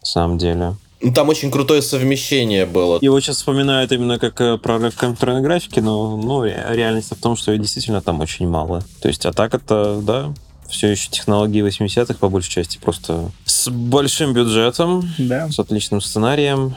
[0.00, 0.74] на самом деле.
[1.04, 2.98] Ну, там очень крутое совмещение было.
[3.02, 7.52] Его сейчас вспоминают именно как э, прорыв компьютерной графики, но ну, реальность в том, что
[7.52, 8.82] ее действительно там очень мало.
[9.02, 10.32] То есть, а так это, да,
[10.66, 15.50] все еще технологии 80-х, по большей части, просто с большим бюджетом, да.
[15.50, 16.74] с отличным сценарием,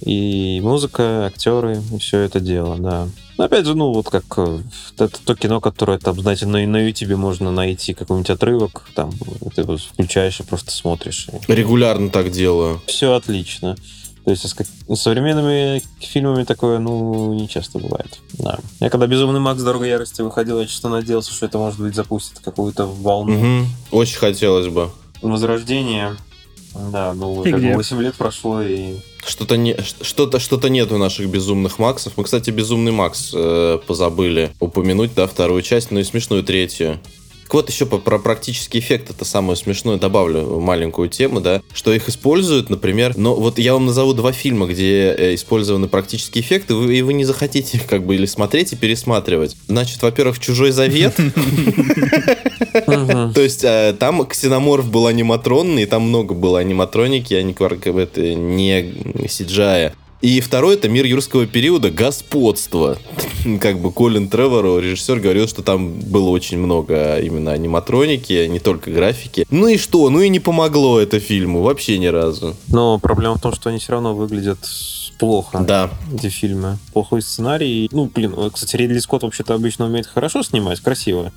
[0.00, 3.08] и музыка, актеры, и все это дело, да.
[3.38, 4.60] Но опять же, ну, вот как э,
[4.94, 9.12] это то кино, которое там, знаете, на, на YouTube можно найти какой-нибудь отрывок, там,
[9.54, 11.28] ты его включаешь и просто смотришь.
[11.46, 12.80] Регулярно так делаю.
[12.86, 13.76] Все отлично.
[14.24, 18.18] То есть с, современными фильмами такое, ну, не часто бывает.
[18.38, 18.58] Да.
[18.80, 19.62] Я когда «Безумный Макс.
[19.62, 23.60] Дорога ярости» выходил, я что надеялся, что это, может быть, запустит какую-то волну.
[23.60, 23.66] Угу.
[23.92, 24.90] Очень хотелось бы.
[25.22, 26.16] Возрождение.
[26.92, 27.70] Да, ну, и как где?
[27.70, 28.96] бы 8 лет прошло, и
[29.26, 32.14] что-то не, что-то, что-то нет у наших безумных Максов.
[32.16, 37.00] Мы, кстати, безумный Макс э, позабыли упомянуть, да, вторую часть, но и смешную третью.
[37.46, 42.08] Так вот, еще про практический эффект, это самое смешное, добавлю маленькую тему, да, что их
[42.08, 46.76] используют, например, но вот я вам назову два фильма, где э, использованы практические эффекты, и
[46.76, 49.56] вы, и вы не захотите их как бы или смотреть и пересматривать.
[49.68, 51.14] Значит, во-первых, «Чужой завет»,
[52.84, 57.52] то есть э, там ксеноморф был аниматронный, там много было аниматроники, а не
[59.28, 59.92] CGI.
[60.20, 62.98] И второй это мир юрского периода господство.
[63.60, 68.90] как бы Колин Тревору, режиссер, говорил, что там было очень много именно аниматроники, не только
[68.90, 69.46] графики.
[69.50, 70.08] Ну и что?
[70.10, 72.56] Ну и не помогло это фильму вообще ни разу.
[72.68, 74.58] Но проблема в том, что они все равно выглядят
[75.18, 75.60] плохо.
[75.60, 75.90] Да.
[76.12, 76.78] Эти фильмы.
[76.92, 77.88] Плохой сценарий.
[77.92, 81.32] Ну, блин, кстати, Ридли Скотт вообще-то обычно умеет хорошо снимать, красиво.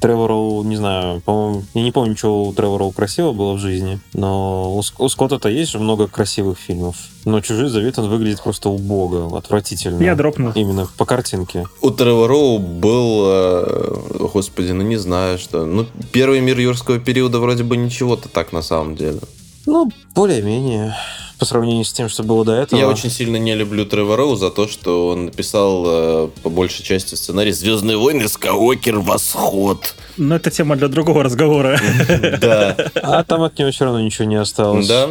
[0.00, 4.74] Тревору, не знаю, по-моему, я не помню, что у Тревора красиво было в жизни, но
[4.74, 6.96] у, у Скотта-то есть же много красивых фильмов.
[7.26, 10.02] Но «Чужой завет» он выглядит просто убого, отвратительно.
[10.02, 10.52] Я дропнул.
[10.54, 11.66] Именно по картинке.
[11.82, 15.66] У Тревора был, э, господи, ну не знаю, что...
[15.66, 19.20] Ну, первый мир юрского периода вроде бы ничего-то так на самом деле.
[19.66, 20.96] Ну, более-менее.
[21.40, 22.78] По сравнению с тем, что было до этого.
[22.78, 26.84] Я очень сильно не люблю Тревора Роу за то, что он написал э, по большей
[26.84, 28.28] части сценарий «Звездные войны.
[28.28, 28.98] Скайуокер.
[28.98, 29.94] Восход».
[30.18, 31.80] Но это тема для другого разговора.
[32.40, 32.76] Да.
[33.02, 34.86] А там от него все равно ничего не осталось.
[34.86, 35.08] Да?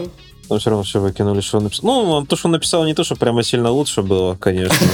[0.49, 1.85] Но все равно все выкинули, что он написал.
[1.85, 4.87] Ну, то, что он написал, не то, что прямо сильно лучше было, конечно.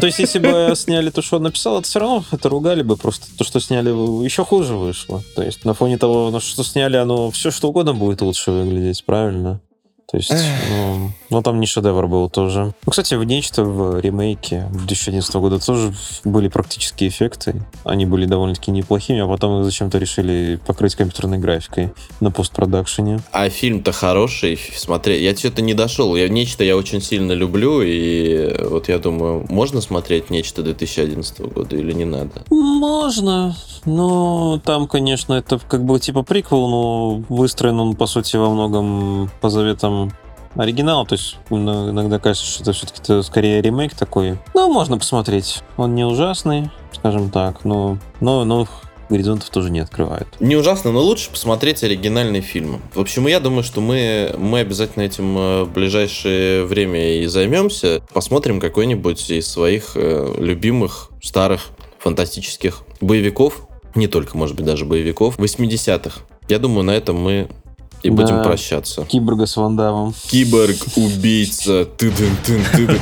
[0.00, 2.96] То есть, если бы сняли то, что он написал, это все равно это ругали бы.
[2.96, 3.88] Просто то, что сняли,
[4.24, 5.22] еще хуже вышло.
[5.34, 9.04] То есть, на фоне того, ну, что сняли, оно все что угодно будет лучше выглядеть,
[9.04, 9.60] правильно?
[10.10, 10.32] То есть,
[10.70, 12.72] ну, ну, там не шедевр был тоже.
[12.86, 15.92] Ну, кстати, в нечто в ремейке 2011 года тоже
[16.24, 17.62] были практические эффекты.
[17.84, 21.90] Они были довольно-таки неплохими, а потом их зачем-то решили покрыть компьютерной графикой
[22.20, 23.20] на постпродакшене.
[23.32, 24.58] А фильм-то хороший.
[24.74, 26.16] Смотри, я что-то не дошел.
[26.16, 31.76] Я нечто я очень сильно люблю, и вот я думаю, можно смотреть нечто 2011 года
[31.76, 32.44] или не надо?
[32.48, 33.54] Можно.
[33.84, 39.30] Но там, конечно, это как бы типа приквел, но выстроен он, по сути, во многом
[39.40, 40.12] по заветам
[40.56, 44.38] оригинала, то есть иногда кажется, что это все-таки скорее ремейк такой.
[44.54, 45.62] Ну, можно посмотреть.
[45.76, 48.66] Он не ужасный, скажем так, но, но, но
[49.08, 50.26] горизонтов тоже не открывает.
[50.40, 52.82] Не ужасно, но лучше посмотреть оригинальный фильм.
[52.94, 58.02] В общем, я думаю, что мы, мы обязательно этим э, в ближайшее время и займемся.
[58.12, 65.38] Посмотрим какой-нибудь из своих э, любимых старых фантастических боевиков, не только, может быть, даже боевиков,
[65.38, 66.20] 80-х.
[66.48, 67.48] Я думаю, на этом мы
[68.02, 68.44] и будем Да.
[68.44, 69.04] прощаться.
[69.04, 70.14] Киборга с Вандамом.
[70.30, 73.00] Киборг, убийца, тыдын тын тыдын.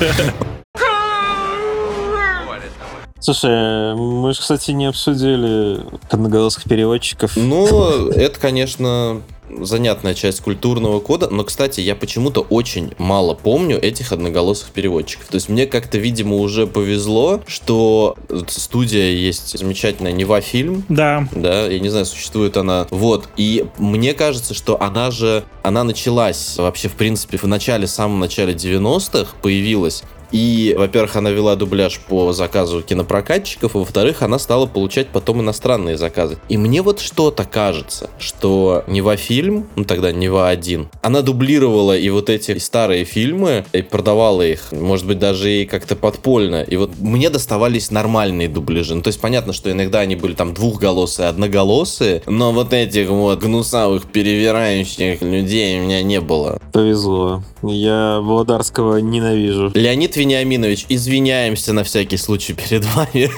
[3.18, 5.80] Слушай, мы же, кстати, не обсудили
[6.10, 7.36] одноголосых переводчиков.
[7.36, 14.12] Ну, это, конечно, занятная часть культурного кода, но, кстати, я почему-то очень мало помню этих
[14.12, 15.26] одноголосых переводчиков.
[15.28, 18.16] То есть мне как-то, видимо, уже повезло, что
[18.48, 22.86] студия есть замечательная Нева фильм, Да, да, я не знаю, существует она.
[22.90, 27.90] Вот, и мне кажется, что она же, она началась вообще, в принципе, в начале, в
[27.90, 30.02] самом начале 90-х появилась.
[30.32, 35.96] И, во-первых, она вела дубляж по заказу кинопрокатчиков, а во-вторых, она стала получать потом иностранные
[35.96, 36.38] заказы.
[36.48, 42.08] И мне вот что-то кажется, что Нева фильм, ну тогда Нева 1, она дублировала и
[42.10, 46.62] вот эти старые фильмы, и продавала их, может быть, даже и как-то подпольно.
[46.62, 48.94] И вот мне доставались нормальные дубляжи.
[48.94, 53.40] Ну, то есть понятно, что иногда они были там двухголосые, одноголосые, но вот этих вот
[53.40, 56.60] гнусавых, перевирающих людей у меня не было.
[56.72, 57.42] Повезло.
[57.62, 59.70] Я Володарского ненавижу.
[59.74, 63.30] Леонид Вениаминович, извиняемся на всякий случай перед вами.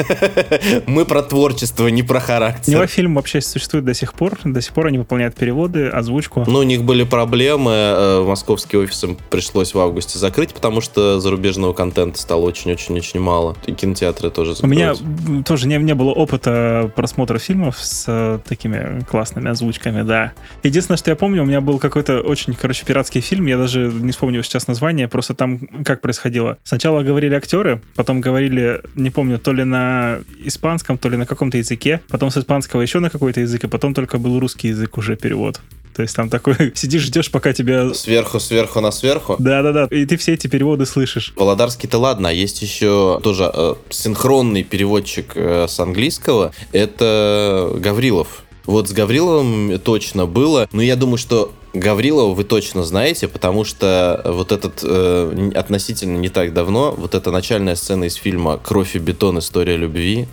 [0.87, 2.87] Мы про творчество, не про характер.
[2.87, 4.39] фильм вообще существует до сих пор.
[4.45, 6.45] До сих пор они выполняют переводы, озвучку.
[6.47, 11.21] Ну, у них были проблемы, э, московский офис им пришлось в августе закрыть, потому что
[11.21, 13.57] зарубежного контента стало очень-очень-очень мало.
[13.67, 15.45] И кинотеатры тоже У меня закрылись.
[15.45, 20.33] тоже не, не было опыта просмотра фильмов с э, такими классными озвучками, да.
[20.63, 24.13] Единственное, что я помню, у меня был какой-то очень, короче, пиратский фильм, я даже не
[24.13, 26.59] вспомню сейчас название, просто там как происходило.
[26.69, 31.57] Сначала говорили актеры, потом говорили, не помню, то ли на испанском, то ли на каком-то
[31.57, 35.17] языке, потом с испанского еще на какой-то язык, и потом только был русский язык уже
[35.17, 35.63] перевод.
[35.97, 37.95] То есть там такой, сидишь, ждешь, пока тебя...
[37.95, 39.37] Сверху, сверху на сверху.
[39.39, 41.33] Да-да-да, и ты все эти переводы слышишь.
[41.37, 46.53] Володарский-то ладно, а есть еще тоже э, синхронный переводчик э, с английского.
[46.73, 48.45] Это Гаврилов.
[48.67, 50.69] Вот с Гавриловым точно было.
[50.73, 56.29] Но я думаю, что Гаврилова вы точно знаете, потому что вот этот э, относительно не
[56.29, 59.39] так давно, вот эта начальная сцена из фильма «Кровь и бетон.
[59.39, 60.29] История любви»,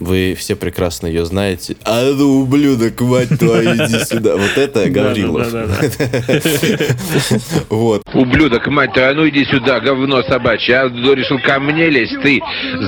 [0.00, 1.76] вы все прекрасно ее знаете.
[1.84, 4.36] А ну, ублюдок, мать твою, иди сюда.
[4.36, 5.48] Вот это Гаврилов.
[7.68, 8.02] Вот.
[8.14, 10.76] Ублюдок, мать твою, а ну иди сюда, говно собачье.
[10.78, 12.40] А ты решил ко мне лезть, ты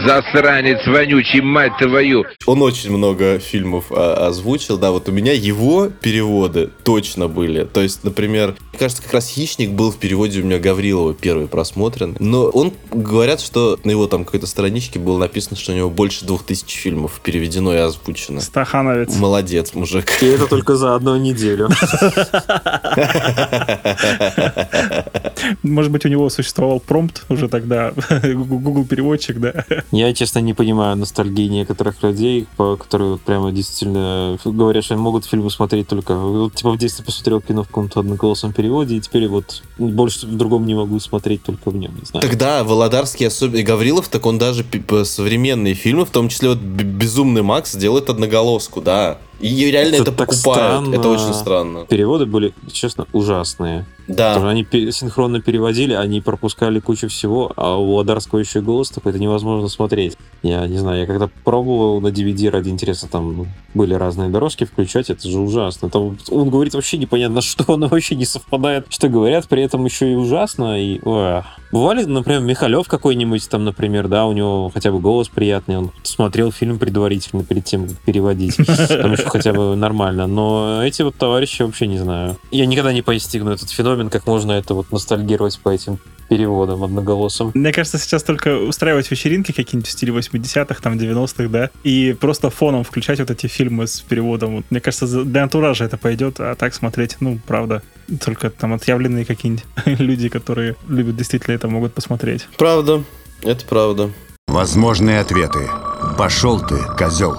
[0.04, 2.24] засранец вонючий, мать твою.
[2.46, 7.64] Он очень много фильмов а, озвучил, да, вот у меня его переводы точно были.
[7.64, 12.16] То есть, например, кажется, как раз «Хищник» был в переводе у меня Гаврилова первый просмотрен.
[12.18, 16.24] Но он, говорят, что на его там какой-то страничке было написано, что у него больше
[16.24, 18.40] двух тысяч фильмов переведено и озвучено.
[18.40, 19.14] Стахановец.
[19.16, 20.10] Молодец, мужик.
[20.22, 21.68] И это только за одну неделю.
[25.62, 29.66] Может быть, у него существовал промпт уже тогда, Google переводчик, да.
[29.92, 35.02] Я, честно, не понимаю ностальгии некоторых людей, по- которые вот прямо действительно говорят, что они
[35.02, 36.14] могут фильмы смотреть только...
[36.14, 40.36] вот, Типа в детстве посмотрел кино в каком-то одноголосом переводе, и теперь вот больше в
[40.36, 42.22] другом не могу смотреть только в нем, не знаю.
[42.26, 44.64] Тогда Володарский, особенно Гаврилов, так он даже
[45.04, 49.18] современные фильмы, в том числе вот «Б- «Безумный Макс», делает одноголоску, да.
[49.40, 50.58] И реально Это это, так покупают.
[50.58, 50.94] странно.
[50.94, 51.86] Это очень странно.
[51.86, 53.86] Переводы были, честно, ужасные.
[54.06, 54.34] Да.
[54.34, 58.90] Потому что они синхронно переводили, они пропускали кучу всего, а у Адарского еще и голос
[58.90, 60.16] такой, это невозможно смотреть.
[60.42, 65.10] Я не знаю, я когда пробовал на DVD ради интереса, там были разные дорожки включать,
[65.10, 65.90] это же ужасно.
[65.90, 70.12] Там он говорит вообще непонятно что, он вообще не совпадает, что говорят, при этом еще
[70.12, 70.80] и ужасно.
[70.82, 71.42] И, ой.
[71.70, 76.50] Бывали, например, Михалев какой-нибудь там, например, да, у него хотя бы голос приятный, он смотрел
[76.50, 78.56] фильм предварительно перед тем, как переводить.
[78.88, 80.26] Там еще хотя бы нормально.
[80.26, 82.36] Но эти вот товарищи вообще не знаю.
[82.50, 87.50] Я никогда не постигну этот феномен, как можно это вот ностальгировать по этим переводам одноголосым.
[87.54, 92.50] Мне кажется, сейчас только устраивать вечеринки какие-нибудь в стиле 80-х, там, 90-х, да, и просто
[92.50, 94.56] фоном включать вот эти фильмы с переводом.
[94.56, 97.82] Вот, Мне кажется, за- для антуража это пойдет, а так смотреть, ну, правда,
[98.24, 102.46] только там отъявленные какие-нибудь люди, которые любят действительно это, могут посмотреть.
[102.56, 103.02] Правда.
[103.42, 104.10] Это правда.
[104.46, 105.68] Возможные ответы.
[106.16, 107.36] Пошел ты, козел.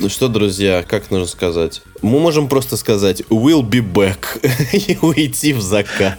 [0.00, 1.82] Ну что, друзья, как нужно сказать?
[2.02, 4.38] Мы можем просто сказать «We'll be back»
[4.72, 6.16] и уйти в закат.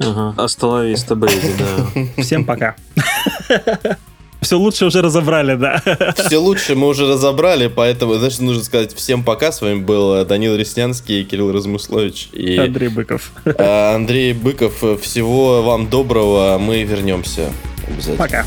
[0.00, 0.34] Ага.
[0.36, 2.22] Остановись, Бэйби, да.
[2.22, 2.74] Всем пока.
[4.40, 5.80] Все лучше уже разобрали, да.
[6.16, 9.52] Все лучше мы уже разобрали, поэтому, значит, нужно сказать всем пока.
[9.52, 13.30] С вами был Данил Реснянский, Кирилл Размыслович и Андрей Быков.
[13.44, 14.82] э, Андрей Быков.
[15.02, 17.52] Всего вам доброго, мы вернемся
[17.86, 18.16] обязательно.
[18.16, 18.44] Пока.